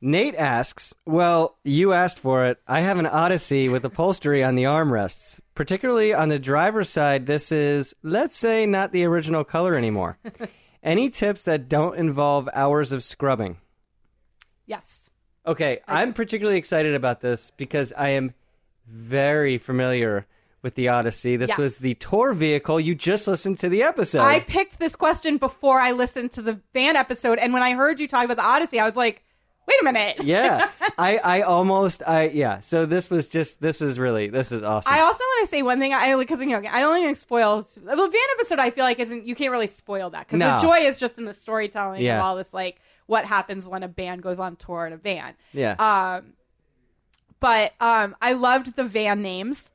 [0.00, 2.60] Nate asks, Well, you asked for it.
[2.68, 5.40] I have an Odyssey with upholstery on the armrests.
[5.54, 10.18] Particularly on the driver's side, this is, let's say, not the original color anymore.
[10.82, 13.56] Any tips that don't involve hours of scrubbing?
[14.66, 15.10] Yes.
[15.46, 18.34] Okay, I'm particularly excited about this because I am
[18.86, 20.26] very familiar
[20.66, 21.36] with the Odyssey.
[21.36, 21.58] This Yes.
[21.58, 22.80] was the tour vehicle.
[22.80, 24.18] You just listened to the episode.
[24.22, 28.00] I picked this question before I listened to the van episode, and when I heard
[28.00, 29.22] you talk about the Odyssey, I was like,
[29.68, 32.58] "Wait a minute." yeah, I, I almost, I yeah.
[32.62, 34.92] So this was just, this is really, this is awesome.
[34.92, 35.94] I also want to say one thing.
[35.94, 38.58] I because you know I don't think it spoils the van episode.
[38.58, 40.56] I feel like isn't you can't really spoil that because No.
[40.56, 42.18] the joy is just in the storytelling Yeah.
[42.18, 45.34] of all this like what happens when a band goes on tour in a van.
[45.52, 46.32] yeah, Um,
[47.38, 49.70] but um, I loved the van names.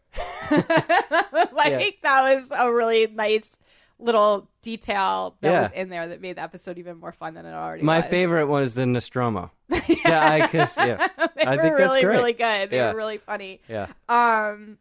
[1.53, 1.89] like Yeah.
[2.03, 3.57] that was a really nice
[3.99, 5.61] little detail that Yeah.
[5.63, 7.85] was in there that made the episode even more fun than it already was.
[7.85, 8.05] My was.
[8.07, 9.51] favorite one is the Nostromo.
[9.69, 12.15] yeah, I guess, yeah, they I were think that's really great.
[12.15, 12.69] really good.
[12.71, 12.91] They Yeah.
[12.91, 13.61] were really funny.
[13.67, 13.87] yeah.
[14.09, 14.77] Um.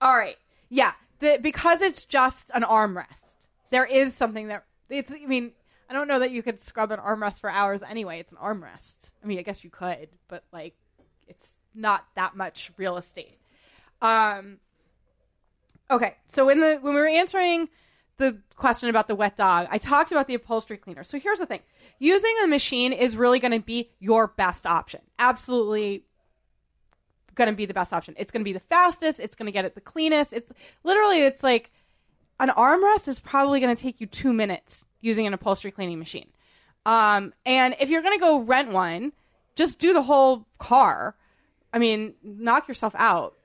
[0.00, 0.36] All right.
[0.68, 0.92] Yeah.
[1.20, 5.10] The, because it's just an armrest, there is something that it's.
[5.12, 5.52] I mean,
[5.88, 8.18] I don't know that you could scrub an armrest for hours anyway.
[8.20, 9.12] It's an armrest.
[9.22, 10.74] I mean, I guess you could, but like,
[11.28, 13.38] it's not that much real estate.
[14.02, 14.58] Um.
[15.90, 17.68] Okay, so when the when we were answering
[18.16, 21.04] the question about the wet dog, I talked about the upholstery cleaner.
[21.04, 21.60] So here's the thing:
[21.98, 25.00] using a machine is really going to be your best option.
[25.18, 26.04] Absolutely
[27.34, 28.14] going to be the best option.
[28.18, 29.18] It's going to be the fastest.
[29.18, 30.32] It's going to get it the cleanest.
[30.32, 30.52] It's
[30.84, 31.70] literally, it's like
[32.38, 36.28] an armrest is probably going to take you two minutes using an upholstery cleaning machine.
[36.86, 39.12] Um, and if you're going to go rent one,
[39.54, 41.16] just do the whole car.
[41.72, 43.36] I mean, knock yourself out.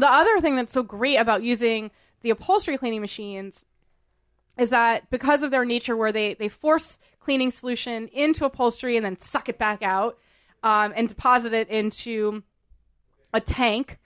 [0.00, 1.90] The other thing that's so great about using
[2.22, 3.66] the upholstery cleaning machines
[4.58, 9.04] is that because of their nature, where they, they force cleaning solution into upholstery and
[9.04, 10.18] then suck it back out
[10.62, 12.42] um, and deposit it into
[13.34, 13.98] a tank.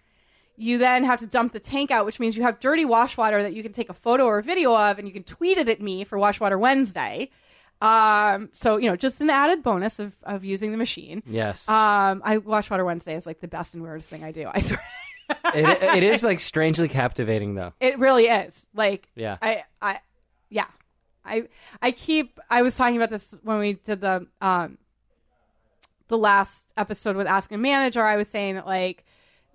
[0.56, 3.40] You then have to dump the tank out, which means you have dirty wash water
[3.40, 5.68] that you can take a photo or a video of and you can tweet it
[5.68, 7.30] at me for Wash Water Wednesday.
[7.80, 11.22] Um, so, you know, just an added bonus of, of using the machine.
[11.24, 11.68] Yes.
[11.68, 14.50] Um, I Wash Water Wednesday is like the best and weirdest thing I do.
[14.52, 14.80] I swear.
[15.30, 17.72] It, it is like strangely captivating though.
[17.80, 18.66] It really is.
[18.74, 19.36] Like, Yeah.
[19.40, 20.00] I, I,
[20.50, 20.66] yeah,
[21.24, 21.48] I,
[21.80, 22.38] I keep.
[22.50, 24.78] I was talking about this when we did the, um,
[26.08, 28.04] the last episode with Ask a Manager.
[28.04, 29.04] I was saying that like,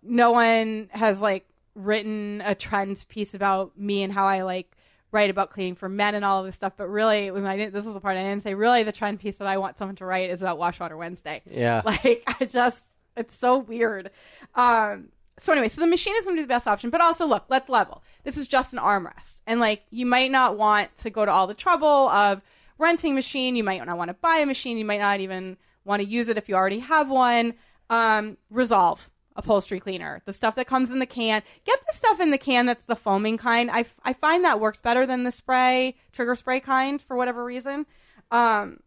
[0.02, 4.76] no one has like written a trend piece about me and how I like
[5.12, 6.74] write about cleaning for men and all of this stuff.
[6.78, 8.54] But really, when I didn't, this is the part I didn't say.
[8.54, 11.42] Really, the trend piece that I want someone to write is about Wash Water Wednesday.
[11.50, 11.82] Yeah.
[11.86, 14.12] Like I just, it's so weird.
[14.56, 17.26] Um, so anyway, so the machine is going to be the best option, but also
[17.26, 18.04] look, let's level.
[18.24, 21.48] This is just an armrest, and like you might not want to go to all
[21.48, 22.42] the trouble of
[22.78, 23.56] renting a machine.
[23.56, 24.78] You might not want to buy a machine.
[24.78, 27.54] You might not even want to use it if you already have one.
[27.90, 31.42] Um, Resolve upholstery cleaner, the stuff that comes in the can.
[31.66, 33.72] Get the stuff in the can that's the foaming kind.
[33.72, 37.86] I, I find that works better than the spray trigger spray kind for whatever reason.
[38.32, 38.82] Um,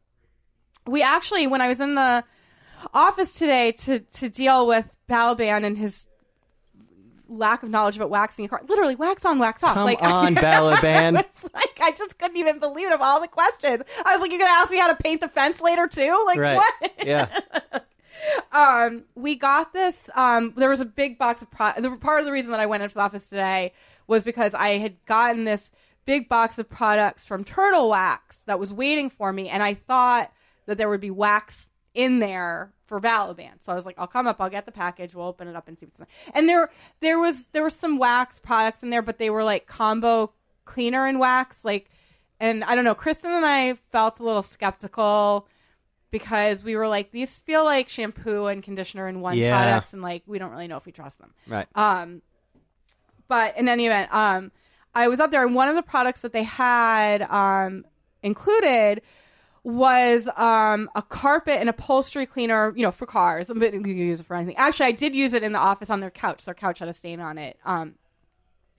[0.87, 2.23] we actually, when I was in the
[2.93, 6.07] office today to to deal with Ballaban and his
[7.37, 9.75] lack of knowledge about waxing a car, literally wax on, wax off.
[9.75, 11.19] Come like on, I, Ballaban.
[11.21, 13.83] It's like I just couldn't even believe it of all the questions.
[14.05, 16.23] I was like, "You're gonna ask me how to paint the fence later too?
[16.27, 16.57] Like Right.
[16.57, 17.29] what?" Yeah.
[18.53, 20.11] um, we got this.
[20.15, 22.67] Um, there was a big box of pro- the part of the reason that I
[22.67, 23.73] went into the office today
[24.07, 25.71] was because I had gotten this
[26.05, 30.33] big box of products from Turtle Wax that was waiting for me, and I thought
[30.67, 33.53] that there would be wax in there for Ballaban.
[33.61, 35.69] So I was like, I'll come up, I'll get the package, we'll open it up
[35.69, 36.33] and see what's in there.
[36.35, 39.67] And there, there was there was some wax products in there, but they were like
[39.67, 40.33] combo
[40.65, 41.91] cleaner and wax, like.
[42.41, 45.47] And I don't know, Kristen and I felt a little skeptical
[46.11, 49.57] because we were like, these feel like shampoo and conditioner in one Yeah.
[49.57, 51.35] products, and like we don't really know if we trust them.
[51.47, 51.69] Right.
[51.77, 52.21] Um,
[53.29, 54.51] but in any event, um,
[54.93, 57.85] I was up there, and one of the products that they had um,
[58.25, 59.03] included
[59.65, 63.49] was um, a carpet and upholstery cleaner, you know, for cars.
[63.49, 64.57] But you can use it for anything.
[64.57, 66.45] Actually, I did use it in the office on their couch.
[66.45, 67.95] Their couch had a stain on it, um,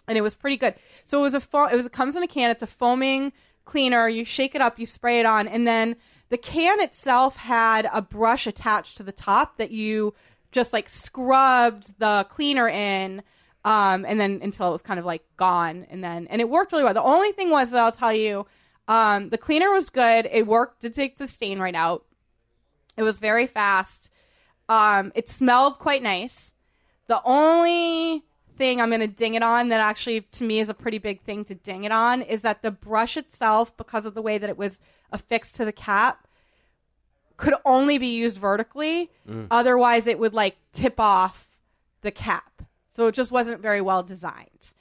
[0.07, 0.75] and it was pretty good.
[1.05, 2.51] So it was a fo- it was it comes in a can.
[2.51, 3.31] It's a foaming
[3.65, 4.09] cleaner.
[4.09, 5.95] You shake it up, you spray it on, and then
[6.29, 10.13] the can itself had a brush attached to the top that you
[10.51, 13.21] just like scrubbed the cleaner in
[13.65, 16.71] um, and then until it was kind of like gone and then and it worked
[16.71, 18.45] really well the only thing was that i'll tell you
[18.87, 22.05] um, the cleaner was good it worked to take the stain right out
[22.97, 24.09] it was very fast
[24.69, 26.53] um, it smelled quite nice
[27.07, 28.23] the only
[28.57, 31.21] thing i'm going to ding it on that actually to me is a pretty big
[31.21, 34.49] thing to ding it on is that the brush itself because of the way that
[34.49, 34.79] it was
[35.11, 36.27] affixed to the cap
[37.37, 39.11] could only be used vertically.
[39.51, 41.57] Otherwise, it would like tip off
[42.01, 42.61] the cap.
[42.89, 44.73] So it just wasn't very well designed.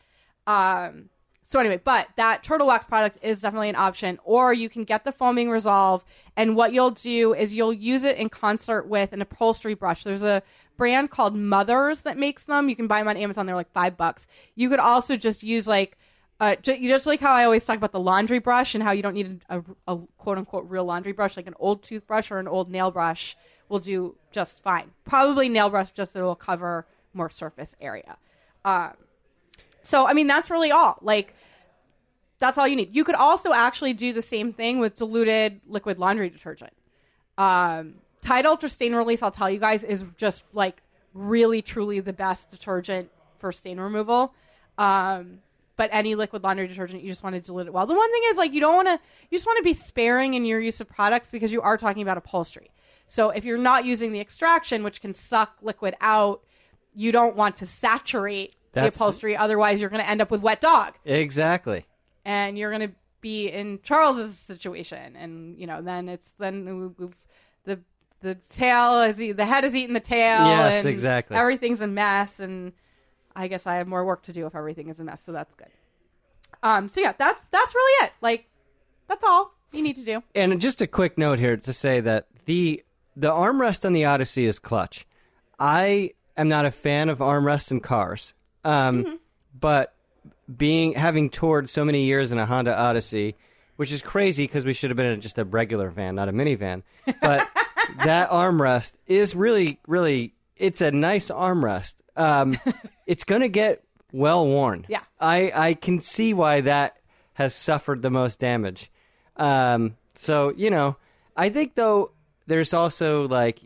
[0.47, 1.09] Um,
[1.53, 4.19] so anyway, but that turtle wax product is definitely an option.
[4.25, 6.03] Or you can get the foaming resolve,
[6.35, 10.03] and what you'll do is you'll use it in concert with an upholstery brush.
[10.03, 10.43] There's a
[10.79, 12.71] brand called Mothers that makes them.
[12.71, 13.45] You can buy them on Amazon.
[13.45, 14.27] They're like five bucks.
[14.55, 15.99] You could also just use like
[16.41, 19.13] uh, just like how I always talk about the laundry brush and how you don't
[19.13, 22.71] need a, a quote unquote real laundry brush, like an old toothbrush or an old
[22.71, 23.37] nail brush
[23.69, 24.93] will do just fine.
[25.05, 28.17] Probably nail brush, just it will cover more surface area.
[28.65, 28.95] Um,
[29.83, 30.99] so, I mean, that's really all.
[31.03, 31.35] Like,
[32.43, 32.95] that's all you need.
[32.95, 36.73] You could also actually do the same thing with diluted liquid laundry detergent.
[37.39, 40.83] Um, Tide Ultra Stain Release, I'll tell you guys, is just like
[41.15, 44.35] really, truly the best detergent for stain removal.
[44.77, 45.39] Um,
[45.77, 47.87] but any liquid laundry detergent, you just want to dilute it well.
[47.87, 48.99] The one thing is, like, you don't want to,
[49.31, 52.03] you just want to be sparing in your use of products because you are talking
[52.03, 52.71] about upholstery.
[53.07, 56.43] So if you're not using the extraction, which can suck liquid out,
[56.95, 59.37] you don't want to saturate That's- the upholstery.
[59.37, 61.87] Otherwise, you're going to end up with wet dog Exactly.
[62.25, 67.13] And you're going to be in Charles's situation, and you know, then it's then the
[68.23, 70.47] the tail is the head is eating the tail.
[70.47, 71.37] Yes, and exactly.
[71.37, 72.73] Everything's a mess, and
[73.37, 75.23] I guess I have more work to do if everything is a mess.
[75.23, 75.69] So that's good.
[76.63, 76.89] Um.
[76.89, 78.13] So yeah, that's that's really it.
[78.21, 78.49] Like,
[79.09, 80.23] that's all you need to do.
[80.35, 82.83] And just a quick note here to say that the
[83.17, 85.07] the armrest on the Odyssey is clutch.
[85.59, 89.19] I am not a fan of armrests in cars, um,
[89.59, 89.95] but
[90.55, 93.37] being having toured so many years in a Honda Odyssey,
[93.77, 96.33] which is crazy because we should have been in just a regular van, not a
[96.33, 96.83] minivan.
[97.21, 97.49] But
[98.05, 101.97] that armrest is really, really, it's a nice armrest.
[102.17, 102.59] Um,
[103.07, 104.87] it's going to get well worn.
[104.89, 105.01] Yeah.
[105.21, 106.97] I I can see why that
[107.35, 108.91] has suffered the most damage.
[109.37, 110.97] Um, so you know,
[111.37, 112.13] I think though
[112.47, 113.61] there's also like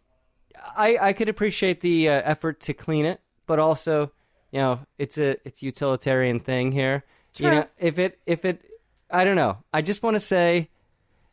[0.77, 4.13] I I could appreciate the uh, effort to clean it, but also
[4.57, 7.05] you know it's a it's utilitarian thing here.
[7.37, 8.63] You know, if it if it
[9.11, 9.59] I don't know.
[9.71, 10.71] I just want to say,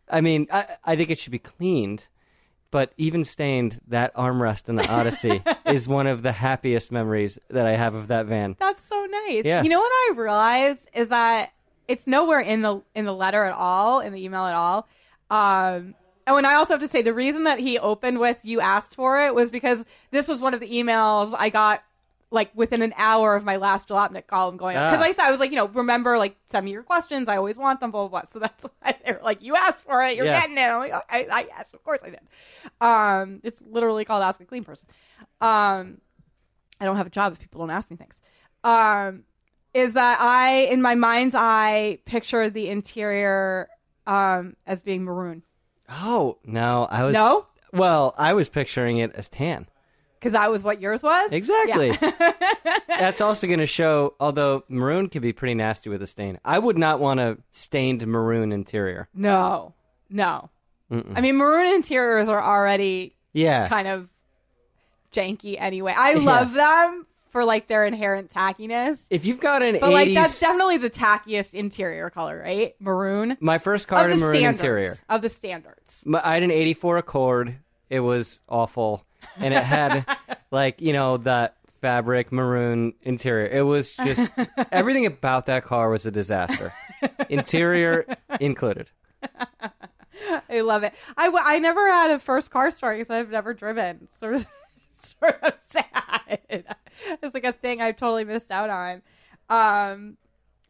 [0.10, 2.08] I mean, I I think it should be cleaned.
[2.70, 7.66] But even stained, that armrest in the Odyssey is one of the happiest memories that
[7.66, 8.58] I have of that van.
[8.60, 9.46] That's so nice.
[9.46, 9.64] Yeah.
[9.64, 11.54] You know what I realized is that
[11.88, 14.90] it's nowhere in the in the letter at all, in the email at all.
[15.30, 15.96] Um
[16.28, 18.96] and when I also have to say the reason that he opened with you asked
[18.96, 21.84] for it was because this was one of the emails I got
[22.34, 24.92] like within an hour of my last Jalopnik column going up.
[24.92, 25.10] Because Ah.
[25.10, 27.30] I said I was like, you know, remember like send me your questions.
[27.30, 28.30] I always want them, blah blah blah.
[28.30, 30.42] So that's why they were like, You asked for it, you're Yeah.
[30.42, 30.62] getting it.
[30.62, 32.20] I'm like, okay, I yes, of course I did.
[32.82, 34.90] Um it's literally called Ask a Clean Person.
[35.40, 36.02] Um
[36.82, 38.20] I don't have a job if people don't ask me things.
[38.64, 39.24] Um,
[39.74, 43.70] is that I, in my mind's eye, picture the interior
[44.06, 45.44] um, as being maroon.
[45.90, 49.68] Oh no, I was No, Well, I was picturing it as tan.
[50.24, 51.32] Because that was what yours was.
[51.34, 51.90] Exactly.
[52.02, 52.32] Yeah.
[52.88, 56.40] That's also going to show, although maroon can be pretty nasty with a stain.
[56.46, 59.10] I would not want a stained maroon interior.
[59.14, 59.74] no,
[60.10, 60.50] no.
[60.92, 63.68] I mean, maroon interiors are already Yeah.
[63.68, 64.08] kind of
[65.12, 65.94] janky anyway.
[65.96, 69.06] I love them for like their inherent tackiness.
[69.10, 69.94] if you've got an But 80s.
[69.94, 72.76] like that's definitely the tackiest interior color, right?
[72.80, 73.38] Maroon.
[73.40, 74.60] my first car the maroon standards.
[74.62, 74.96] interior.
[75.10, 76.04] Of the standards.
[76.06, 77.56] My- I had an 84 Accord.
[77.90, 79.04] It was awful.
[79.38, 80.06] And it had,
[80.52, 83.48] like, you know, that fabric maroon interior.
[83.48, 84.32] It was just,
[84.72, 86.74] everything about that car was a disaster.
[87.30, 88.06] Interior
[88.40, 88.92] included.
[90.50, 90.94] I love it.
[91.18, 94.00] I, w- I never had a first car story because I've never driven.
[94.04, 94.48] It's Sort of,
[95.20, 96.66] sort of sad.
[97.22, 99.02] It's like a thing I totally missed out on.
[99.50, 100.18] Um,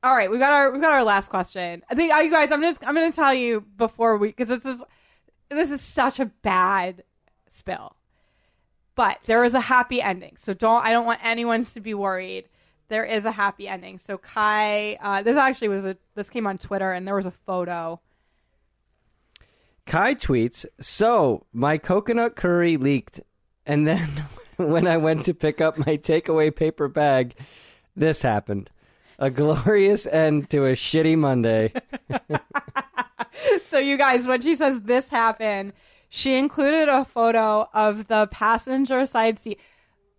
[0.02, 1.84] all right, we got our we got our last question.
[1.90, 2.52] I think uh, you guys.
[2.52, 4.84] I'm just I'm going to tell you before we because this is
[5.50, 7.04] this is such a bad
[7.52, 7.96] spill,
[8.96, 10.38] but there is a happy ending.
[10.40, 12.46] So don't I don't want anyone to be worried.
[12.90, 13.98] There is a happy ending.
[13.98, 17.32] So Kai, uh, this actually was a this came on Twitter and there was a
[17.32, 18.00] photo.
[19.86, 23.20] Kai tweets, so my coconut curry leaked.
[23.66, 24.08] And then
[24.58, 27.36] when I went to pick up my takeaway paper bag,
[27.96, 28.70] this happened.
[29.20, 31.74] A glorious end to a shitty Monday.
[33.70, 35.74] So you guys, when she says this happened,
[36.16, 39.60] she included a photo of the passenger side seat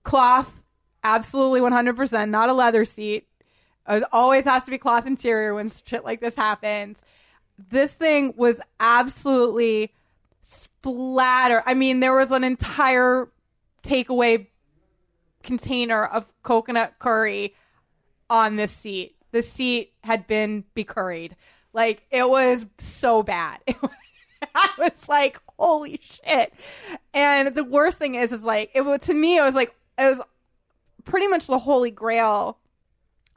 [0.03, 0.64] cloth,
[1.05, 3.28] absolutely 100%, not a leather seat.
[3.88, 7.01] It always has to be cloth interior when shit like this happens.
[7.70, 9.92] This thing was absolutely
[10.42, 11.62] splatter.
[11.64, 13.28] I mean, there was an entire
[13.84, 14.49] takeaway
[15.45, 17.55] container of coconut curry
[18.28, 19.14] on this seat.
[19.30, 21.36] The seat had been becurried.
[21.72, 23.61] Like it was so bad.
[23.80, 23.92] Was,
[24.57, 26.52] I was like, holy shit.
[27.12, 30.20] And the worst thing is, is like, it to me, it was like, it was
[31.05, 32.59] pretty much the holy grail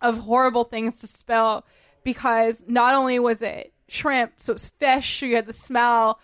[0.01, 1.65] of horrible things to spill
[2.03, 6.20] because not only was it shrimp, so it was fish, you had the smell,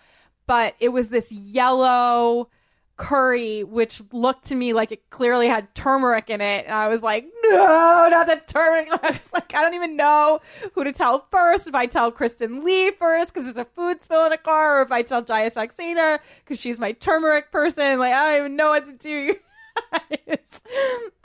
[0.46, 2.48] but it was this yellow
[2.96, 6.64] curry, which looked to me like it clearly had turmeric in it.
[6.66, 8.88] And I was like, no, not the turmeric.
[9.02, 10.40] I was like, I don't even know
[10.74, 11.66] who to tell first.
[11.66, 14.82] If I tell Kristen Lee first because it's a food spill in a car, or
[14.82, 17.98] if I tell Jaya Saxena because she's my turmeric person.
[17.98, 19.36] Like, I don't even know what to do.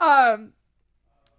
[0.00, 0.52] um,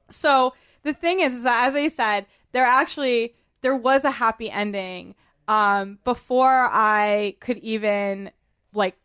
[0.10, 0.54] so
[0.84, 5.16] the thing is, is that as I said, there actually there was a happy ending
[5.48, 8.32] um, before I could even
[8.74, 8.96] like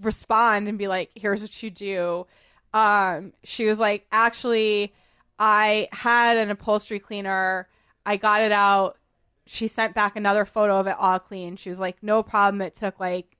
[0.00, 2.26] respond and be like, "Here's what you do."
[2.74, 4.94] Um, she was like, "Actually,
[5.38, 7.68] I had an upholstery cleaner.
[8.06, 8.98] I got it out.
[9.46, 11.56] She sent back another photo of it all clean.
[11.56, 12.62] She was like, "No problem.
[12.62, 13.38] It took like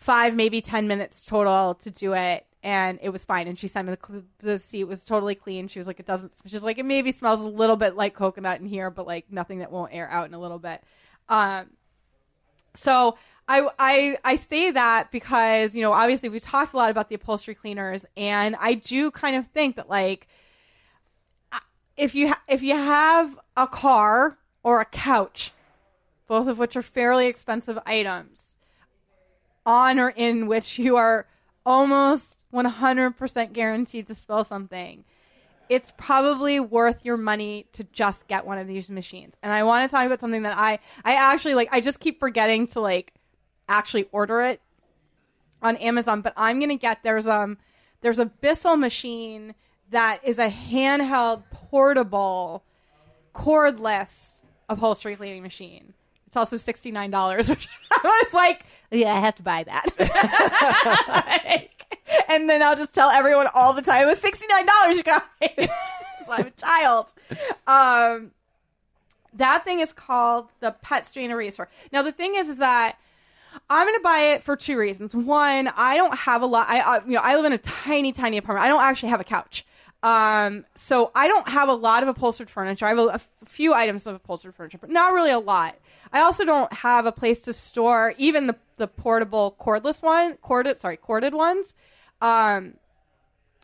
[0.00, 2.46] five, maybe 10 minutes total to do it.
[2.62, 3.48] And it was fine.
[3.48, 5.68] And she sent me the, the seat was totally clean.
[5.68, 8.60] She was like, it doesn't, she's like, it maybe smells a little bit like coconut
[8.60, 10.82] in here, but like nothing that won't air out in a little bit.
[11.28, 11.70] Um,
[12.74, 13.16] so
[13.48, 17.16] I, I I say that because you know obviously we talked a lot about the
[17.16, 20.28] upholstery cleaners, and I do kind of think that like
[21.96, 25.52] if you ha- if you have a car or a couch,
[26.26, 28.54] both of which are fairly expensive items,
[29.66, 31.26] on or in which you are
[31.66, 35.04] almost 100% guaranteed to spill something,
[35.70, 39.34] it's probably worth your money to just get one of these machines.
[39.40, 42.18] And I want to talk about something that I I actually like I just keep
[42.18, 43.14] forgetting to like
[43.68, 44.60] actually order it
[45.62, 47.56] on Amazon, but I'm going to get there's um
[48.00, 49.54] there's a Bissell machine
[49.90, 52.64] that is a handheld portable
[53.32, 55.94] cordless upholstery cleaning machine.
[56.26, 59.86] It's also sixty nine dollars, which I was like, yeah, I have to buy that.
[62.28, 65.02] and then I'll just tell everyone all the time it was sixty nine dollars, you
[65.02, 65.68] guys.
[66.28, 67.12] I'm a child.
[67.66, 68.30] Um,
[69.34, 71.68] that thing is called the Pet Stain Eraser.
[71.92, 72.98] Now the thing is, is that
[73.68, 75.14] I'm going to buy it for two reasons.
[75.14, 76.66] One, I don't have a lot.
[76.68, 78.64] I, I you know I live in a tiny, tiny apartment.
[78.64, 79.66] I don't actually have a couch.
[80.02, 82.86] Um, so I don't have a lot of upholstered furniture.
[82.86, 85.76] I have a, a few items of upholstered furniture, but not really a lot.
[86.12, 90.80] I also don't have a place to store even the, the portable cordless one, corded,
[90.80, 91.76] sorry, corded ones.
[92.20, 92.74] Um,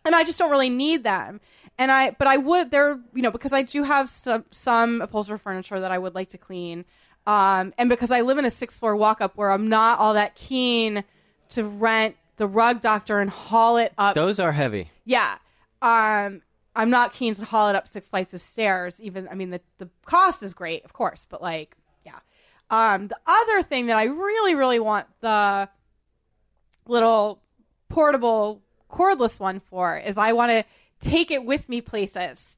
[0.04, 1.40] and I just don't really need them.
[1.78, 5.40] And I, but I would there, you know, because I do have some some upholstered
[5.40, 6.84] furniture that I would like to clean.
[7.26, 10.14] Um, and because I live in a six floor walk up where I'm not all
[10.14, 11.02] that keen
[11.50, 14.14] to rent the rug doctor and haul it up.
[14.14, 14.90] Those are heavy.
[15.04, 15.38] Yeah.
[15.82, 16.42] Um,
[16.76, 19.00] I'm not keen to haul it up six flights of stairs.
[19.00, 21.74] Even, I mean, the, the cost is great, of course, but like.
[22.70, 25.68] Um, the other thing that I really, really want the
[26.86, 27.40] little
[27.88, 30.64] portable cordless one for is I want to
[31.00, 32.56] take it with me places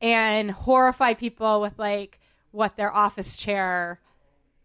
[0.00, 2.20] and horrify people with like
[2.50, 4.00] what their office chair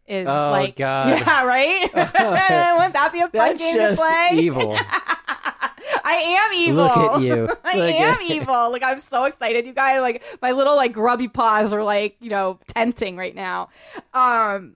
[0.08, 0.76] is Oh, like.
[0.76, 1.10] God.
[1.26, 1.82] Yeah, right?
[1.94, 4.30] Wouldn't that be a fun That's game to play?
[4.34, 4.78] evil.
[6.10, 6.84] I am evil.
[6.84, 7.50] Look at you.
[7.64, 8.72] I Look am evil.
[8.72, 9.66] Like I'm so excited.
[9.68, 13.70] You guys like my little like grubby paws are like, you know, tenting right now.
[14.14, 14.76] Um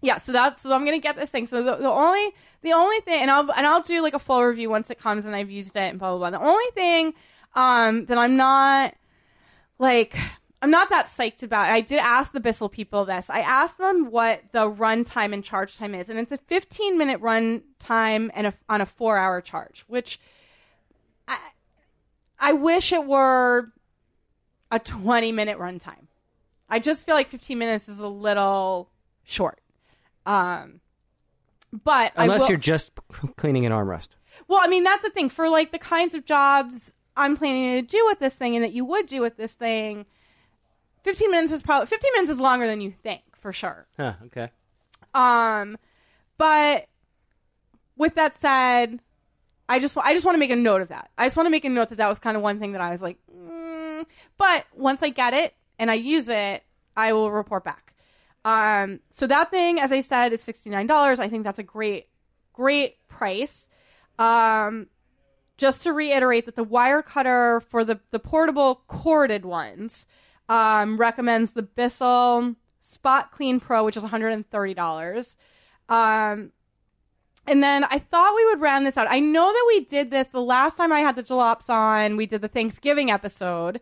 [0.00, 1.46] yeah, so that's so I'm gonna get this thing.
[1.46, 2.32] So the, the only
[2.62, 5.26] the only thing and I'll and I'll do like a full review once it comes
[5.26, 6.38] and I've used it and blah blah blah.
[6.38, 7.14] The only thing
[7.54, 8.94] um that I'm not
[9.80, 10.16] like
[10.62, 11.68] I'm not that psyched about.
[11.68, 13.28] I did ask the Bissell people this.
[13.28, 16.96] I asked them what the run time and charge time is, and it's a 15
[16.96, 20.18] minute run time and a, on a four hour charge, which
[22.44, 23.72] I wish it were
[24.70, 26.06] a 20 minute runtime.
[26.68, 28.90] I just feel like 15 minutes is a little
[29.22, 29.60] short.
[30.26, 30.80] Um,
[31.72, 32.92] but I Unless will- you're just
[33.36, 34.08] cleaning an armrest.
[34.48, 35.28] well, I mean, that's the thing.
[35.28, 38.72] For like the kinds of jobs I'm planning to do with this thing and that
[38.72, 40.04] you would do with this thing,
[41.02, 43.86] 15 minutes is probably 15 minutes is longer than you think, for sure.
[43.96, 44.50] Huh, okay.
[45.14, 45.78] Um,
[46.38, 46.88] but
[47.96, 49.00] with that said,
[49.68, 51.10] I just I just want to make a note of that.
[51.16, 52.80] I just want to make a note that that was kind of one thing that
[52.80, 54.04] I was like, mm.
[54.36, 56.62] but once I get it and I use it,
[56.96, 57.94] I will report back.
[58.44, 61.18] Um, so that thing, as I said, is sixty nine dollars.
[61.18, 62.08] I think that's a great,
[62.52, 63.68] great price.
[64.18, 64.88] Um,
[65.56, 70.04] just to reiterate that the wire cutter for the the portable corded ones
[70.48, 75.36] um, recommends the Bissell Spot Clean Pro, which is one hundred and thirty dollars.
[75.88, 76.52] Um,
[77.46, 79.06] and then I thought we would round this out.
[79.10, 82.16] I know that we did this the last time I had the Jalops on.
[82.16, 83.76] We did the Thanksgiving episode.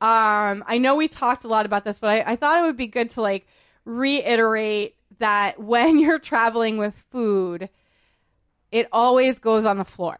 [0.00, 2.76] Um, I know we talked a lot about this, but I, I thought it would
[2.76, 3.46] be good to like
[3.84, 7.68] reiterate that when you're traveling with food,
[8.70, 10.18] it always goes on the floor.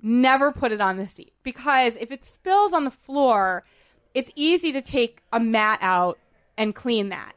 [0.00, 3.64] Never put it on the seat because if it spills on the floor,
[4.12, 6.18] it's easy to take a mat out
[6.56, 7.34] and clean that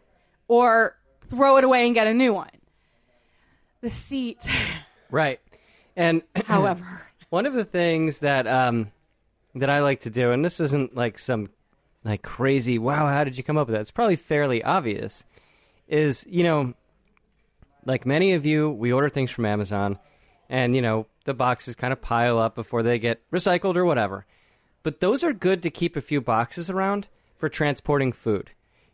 [0.47, 0.97] or
[1.29, 2.49] throw it away and get a new one.
[3.81, 4.39] The seat,
[5.11, 5.39] Right.
[5.95, 8.91] And however, one of the things that um
[9.55, 11.49] that I like to do, and this isn't like some
[12.03, 13.81] like crazy, wow, how did you come up with that?
[13.81, 15.23] It's probably fairly obvious.
[15.87, 16.73] Is, you know,
[17.85, 19.97] like many of you, we order things from Amazon
[20.49, 24.25] and, you know, the boxes kind of pile up before they get recycled or whatever.
[24.83, 28.51] But those are good to keep a few boxes around for transporting food.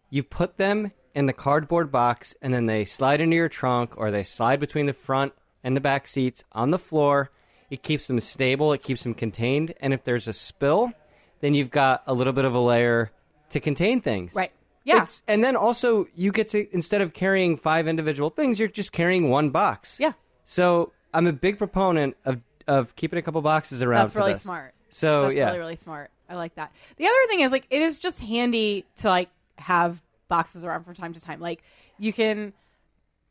[0.09, 4.09] You put them in the cardboard box and then they slide into your trunk or
[4.09, 5.34] they slide between the front
[5.64, 7.30] and the back seats on the floor.
[7.70, 10.91] It keeps them stable, it keeps them contained, and if there's a spill,
[11.39, 13.11] then you've got a little bit of a layer
[13.49, 14.36] to contain things.
[14.36, 14.51] right?
[14.84, 18.68] Yeah, It's- and then also you get to instead of carrying five individual things, you're
[18.68, 19.97] just carrying one box.
[19.99, 20.11] Yeah.
[20.43, 24.05] So I'm a big proponent of of keeping a couple boxes around.
[24.05, 24.43] that's really this.
[24.43, 24.74] smart.
[24.89, 26.11] So that's yeah, really really smart.
[26.30, 26.72] I like that.
[26.97, 30.95] The other thing is like it is just handy to like have boxes around from
[30.95, 31.39] time to time.
[31.39, 31.64] Like
[31.97, 32.51] you can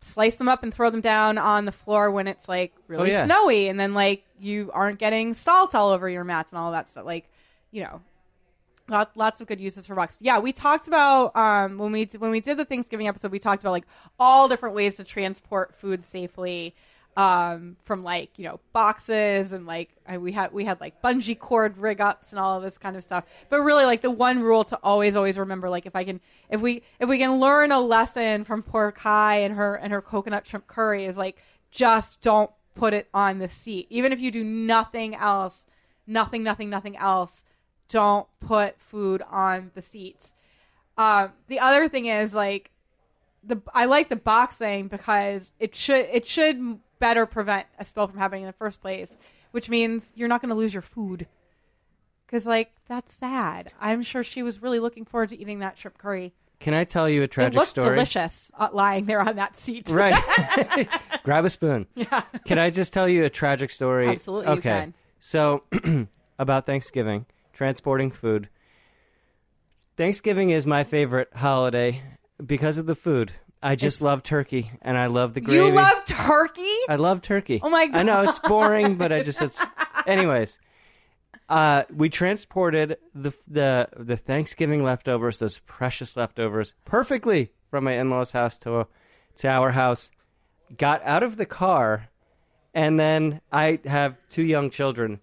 [0.03, 3.13] slice them up and throw them down on the floor when it's like really Oh,
[3.13, 3.25] yeah.
[3.25, 6.89] snowy, and then like you aren't getting salt all over your mats and all that
[6.89, 7.07] stuff.
[7.07, 7.31] Like,
[7.71, 8.01] you know,
[8.89, 10.19] lot, lots of good uses for bucks.
[10.21, 13.31] Yeah, we talked about um, when we when we did the Thanksgiving episode.
[13.33, 13.87] We talked about like
[14.19, 16.75] all different ways to transport food safely,
[17.17, 21.39] um, from like you know boxes and like I, we had we had like bungee
[21.39, 23.25] cord rig ups and all of this kind of stuff.
[23.51, 26.61] But really, like the one rule to always always remember, like if I can if
[26.61, 30.47] we if we can learn a lesson from poor Kai and her and her coconut
[30.47, 31.37] shrimp curry is like
[31.71, 35.67] just don't put it on the seat, even if you do nothing else,
[36.07, 37.45] nothing nothing nothing else
[37.89, 40.33] don't put food on the seats.
[40.97, 42.71] Um, the other thing is like
[43.45, 48.17] the I like the boxing because it should it should better prevent a spill from
[48.19, 49.19] happening in the first place,
[49.51, 51.27] which means you're not going to lose your food.
[52.25, 53.73] Because like that's sad.
[53.81, 56.33] I'm sure she was really looking forward to eating that shrimp curry.
[56.61, 57.97] Can I tell you a It tragic looks story?
[57.97, 59.89] delicious uh, lying there on that seat.
[59.91, 60.15] Right.
[61.25, 61.87] Grab a spoon.
[61.97, 62.23] yeah.
[62.45, 64.07] Can I just tell you a tragic story?
[64.09, 64.71] Absolutely, you Okay.
[64.71, 64.95] can.
[65.19, 65.65] So,
[66.39, 68.49] about Thanksgiving, transporting food.
[69.97, 72.01] Thanksgiving is my favorite holiday
[72.45, 73.33] because of the food.
[73.63, 75.67] I just love turkey and I love the gravy.
[75.67, 76.77] You love turkey?
[76.89, 77.61] I love turkey.
[77.63, 77.97] Oh my god!
[77.97, 79.65] I know it's boring, but I just it's.
[80.07, 80.59] Anyways,
[81.49, 88.33] uh, we transported the the the Thanksgiving leftovers, those precious leftovers, perfectly from my in-laws'
[88.33, 88.87] house to
[89.37, 90.11] to our house.
[90.77, 92.09] Got out of the car,
[92.75, 95.21] and then I have two young children.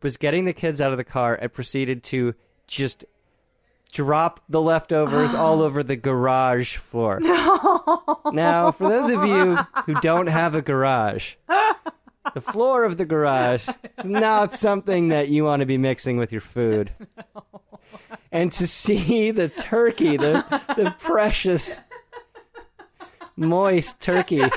[0.00, 2.34] Was getting the kids out of the car and proceeded to
[2.68, 3.04] just
[3.92, 7.20] drop the leftovers all over the garage floor.
[7.20, 11.34] Now, for those of you who don't have a garage,
[12.34, 13.68] the floor of the garage
[13.98, 16.92] is not something that you want to be mixing with your food.
[18.30, 20.44] And to see the turkey, the,
[20.76, 21.78] the precious,
[23.36, 24.42] moist turkey,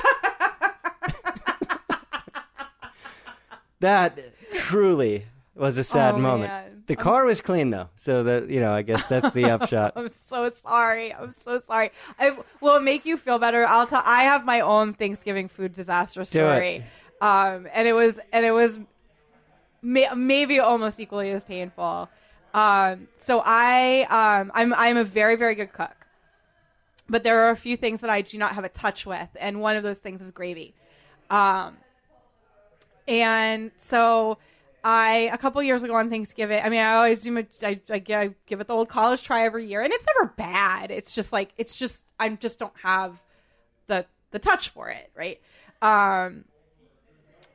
[3.80, 4.18] that
[4.52, 5.24] truly
[5.54, 6.50] was a sad Oh, moment.
[6.50, 6.82] man.
[6.86, 9.92] The car was clean though, so that you know, I guess that's the upshot.
[9.96, 11.14] I'm so sorry.
[11.14, 11.90] I'm so sorry.
[12.18, 13.64] I will make you feel better.
[13.66, 14.02] I'll tell.
[14.04, 16.84] I have my own Thanksgiving food disaster story,
[17.20, 18.80] um, and it was and it was
[19.80, 22.08] may, maybe almost equally as painful.
[22.54, 24.06] Um, so I
[24.40, 25.94] um, I'm I'm a very very good cook,
[27.08, 29.60] but there are a few things that I do not have a touch with, and
[29.60, 30.74] one of those things is gravy.
[31.30, 31.76] Um,
[33.08, 34.38] and so
[34.84, 37.38] I a couple years ago on Thanksgiving, I mean, I always do.
[37.38, 40.90] I, I, I give it the old college try every year, and it's never bad.
[40.90, 43.22] It's just like it's just I just don't have
[43.86, 45.40] the the touch for it, right?
[45.82, 46.44] Um,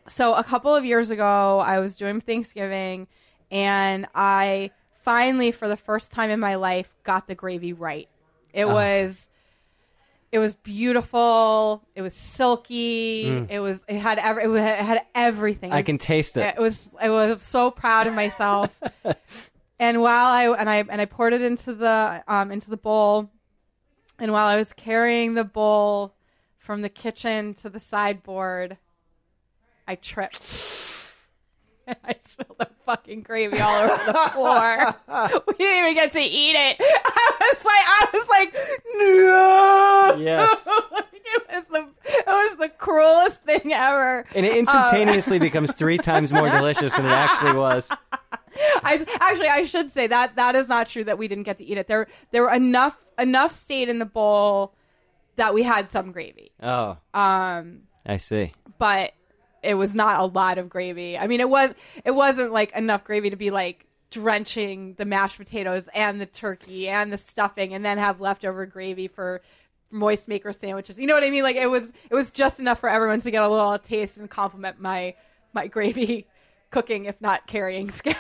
[0.08, 3.08] so a couple of years ago, I was doing Thanksgiving,
[3.52, 4.72] and I
[5.04, 8.08] finally, for the first time in my life, got the gravy right.
[8.54, 9.30] It was
[10.32, 11.84] it was beautiful.
[11.96, 13.28] It was silky.
[13.50, 15.72] It was it had every, it had- everything.
[15.72, 16.42] It I can taste it.
[16.42, 18.78] it was I was so proud of myself.
[19.80, 23.30] and while I and I and I poured it into the um into the bowl,
[24.20, 26.16] and while I was carrying the bowl
[26.58, 28.78] from the kitchen to the sideboard,
[29.88, 30.44] I tripped.
[31.88, 34.96] And I spilled the fucking gravy all over the floor.
[35.48, 36.78] we didn't even get to eat it.
[36.82, 38.54] I was like, I was like,
[38.96, 40.16] no.
[40.24, 40.60] Yes.
[40.68, 44.26] it was the it was the cruelest thing ever.
[44.36, 47.90] And it instantaneously becomes three times more delicious than it actually was.
[48.84, 51.66] I actually I should say that that is not true that we didn't get to
[51.66, 51.88] eat it.
[51.88, 54.74] There there were enough enough stayed in the bowl
[55.36, 56.52] that we had some gravy.
[56.62, 58.52] Oh, Um I see.
[58.80, 59.12] but
[59.64, 61.18] it was not a lot of gravy.
[61.18, 65.38] I mean it was it wasn't like enough gravy to be like drenching the mashed
[65.38, 69.41] potatoes and the turkey and the stuffing and then have leftover gravy for
[69.91, 70.99] moist maker sandwiches.
[70.99, 71.43] You know what I mean?
[71.43, 74.30] Like it was it was just enough for everyone to get a little taste and
[74.30, 75.16] compliment my
[75.53, 76.28] my gravy
[76.70, 78.18] cooking if not carrying skills.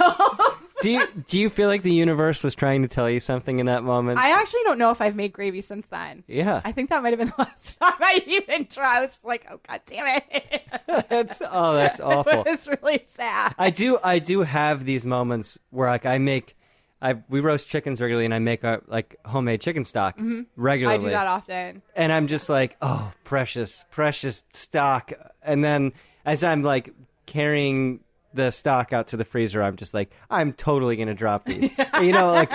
[0.81, 3.65] Do you do you feel like the universe was trying to tell you something in
[3.65, 4.19] that moment?
[4.19, 6.23] I actually don't know if I've made gravy since then.
[6.27, 8.97] yeah, I think that might have been the last time I even tried.
[8.97, 10.61] I was like, oh god damn it.
[11.09, 12.43] that's oh, that's awful.
[12.45, 13.55] It's really sad.
[13.57, 16.55] I do I do have these moments where like I make
[17.01, 20.19] I we roast chickens regularly and I make our like homemade chicken stock
[20.55, 20.97] regularly.
[20.99, 21.05] Mm-hmm.
[21.05, 21.81] I do that often.
[21.95, 25.11] and I'm just like, oh, precious, precious stock.
[25.41, 25.93] And then
[26.25, 26.93] as I'm like
[27.25, 27.99] carrying
[28.33, 32.11] the stock out to the freezer, I'm just like, I'm totally gonna drop these, you
[32.11, 32.51] know, like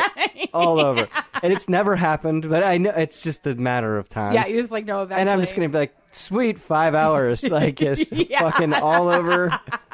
[0.52, 1.08] all over.
[1.42, 4.34] And it's never happened, but I know it's just a matter of time.
[4.34, 5.20] Yeah, you're just like no, eventually.
[5.22, 8.40] and I'm just gonna be like, sweet, five hours, like just Yeah.
[8.42, 9.50] fucking all over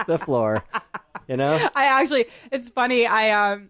[0.07, 0.65] the floor,
[1.29, 1.55] you know.
[1.75, 3.07] I actually, it's funny.
[3.07, 3.69] I um,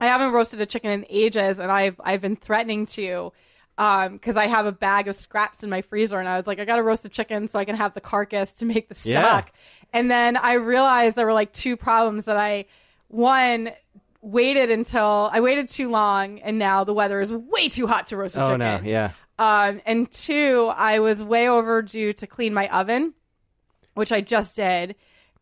[0.00, 3.32] I haven't roasted a chicken in ages, and I've I've been threatening to.
[3.76, 6.64] Because I have a bag of scraps in my freezer, and I was like, I
[6.64, 9.50] got to roast a chicken so I can have the carcass to make the stock.
[9.52, 9.60] Yeah.
[9.92, 12.66] And then I realized there were like two problems that I
[13.08, 13.70] one
[14.20, 18.16] waited until I waited too long, and now the weather is way too hot to
[18.16, 18.58] roast a Oh chicken.
[18.60, 19.10] no, yeah.
[19.38, 23.14] Um, and two, I was way overdue to clean my oven,
[23.94, 24.94] which I just did.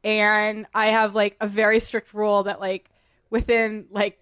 [0.02, 2.88] And I have like a very strict rule that like
[3.28, 4.18] within like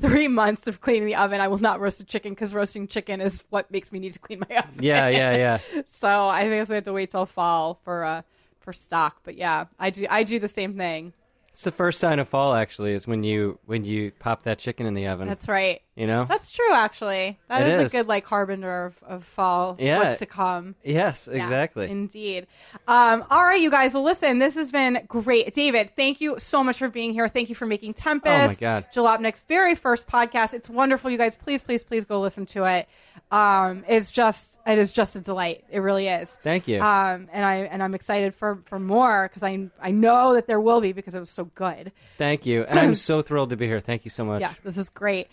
[0.00, 3.20] three months of cleaning the oven, I will not roast a chicken because roasting chicken
[3.20, 4.82] is what makes me need to clean my oven.
[4.82, 5.82] Yeah, yeah, yeah.
[5.86, 8.22] So I think I have to wait till fall for uh
[8.60, 9.20] for stock.
[9.24, 11.12] But yeah, I do I do the same thing.
[11.50, 14.86] It's the first sign of fall actually is when you when you pop that chicken
[14.86, 15.28] in the oven.
[15.28, 15.80] That's right.
[15.96, 16.26] You know?
[16.28, 16.72] That's true.
[16.72, 17.92] Actually, that is, is.
[17.94, 19.76] a good like harbinger of, of fall.
[19.78, 19.98] Yeah.
[19.98, 20.74] what's to come.
[20.84, 21.90] yes, Yeah, exactly.
[21.90, 22.46] indeed.
[22.86, 23.94] Um, all right, you guys.
[23.94, 25.52] Well, listen, this has been great.
[25.54, 27.28] David, thank you so much for being here.
[27.28, 28.44] Thank you for making Tempest.
[28.44, 28.86] Oh, my God.
[28.94, 30.54] Jalopnik's very first podcast.
[30.54, 31.10] It's wonderful.
[31.10, 32.88] You guys, please, please, please go listen to it.
[33.30, 35.64] Um, it's just, it is just a delight.
[35.70, 36.30] It really is.
[36.42, 36.80] Thank you.
[36.80, 40.60] Um, and I and I'm excited for for more because I I know that there
[40.60, 41.92] will be because it was so good.
[42.18, 42.62] Thank you.
[42.64, 43.80] And I'm so thrilled to be here.
[43.80, 44.40] Thank you so much.
[44.40, 45.28] Yeah, this is great.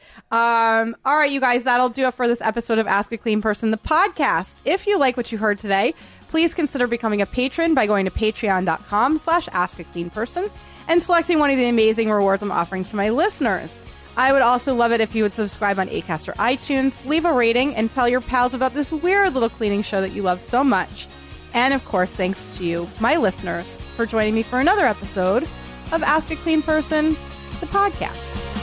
[0.54, 3.42] Um, all right, you guys, that'll do it for this episode of Ask a Clean
[3.42, 4.58] Person, the podcast.
[4.66, 5.96] If you like what you heard today,
[6.28, 10.52] please consider becoming a patron by going to patreon.com slash ask a clean person
[10.88, 13.82] and selecting one of the amazing rewards I'm offering to my listeners.
[14.16, 17.34] I would also love it if you would subscribe on Acast or iTunes, leave a
[17.34, 20.64] rating, and tell your pals about this weird little cleaning show that you love so
[20.64, 21.08] much.
[21.56, 25.48] And of course, thanks to you, my listeners, for joining me for another episode
[25.92, 27.18] of Ask a Clean Person,
[27.60, 28.63] the podcast.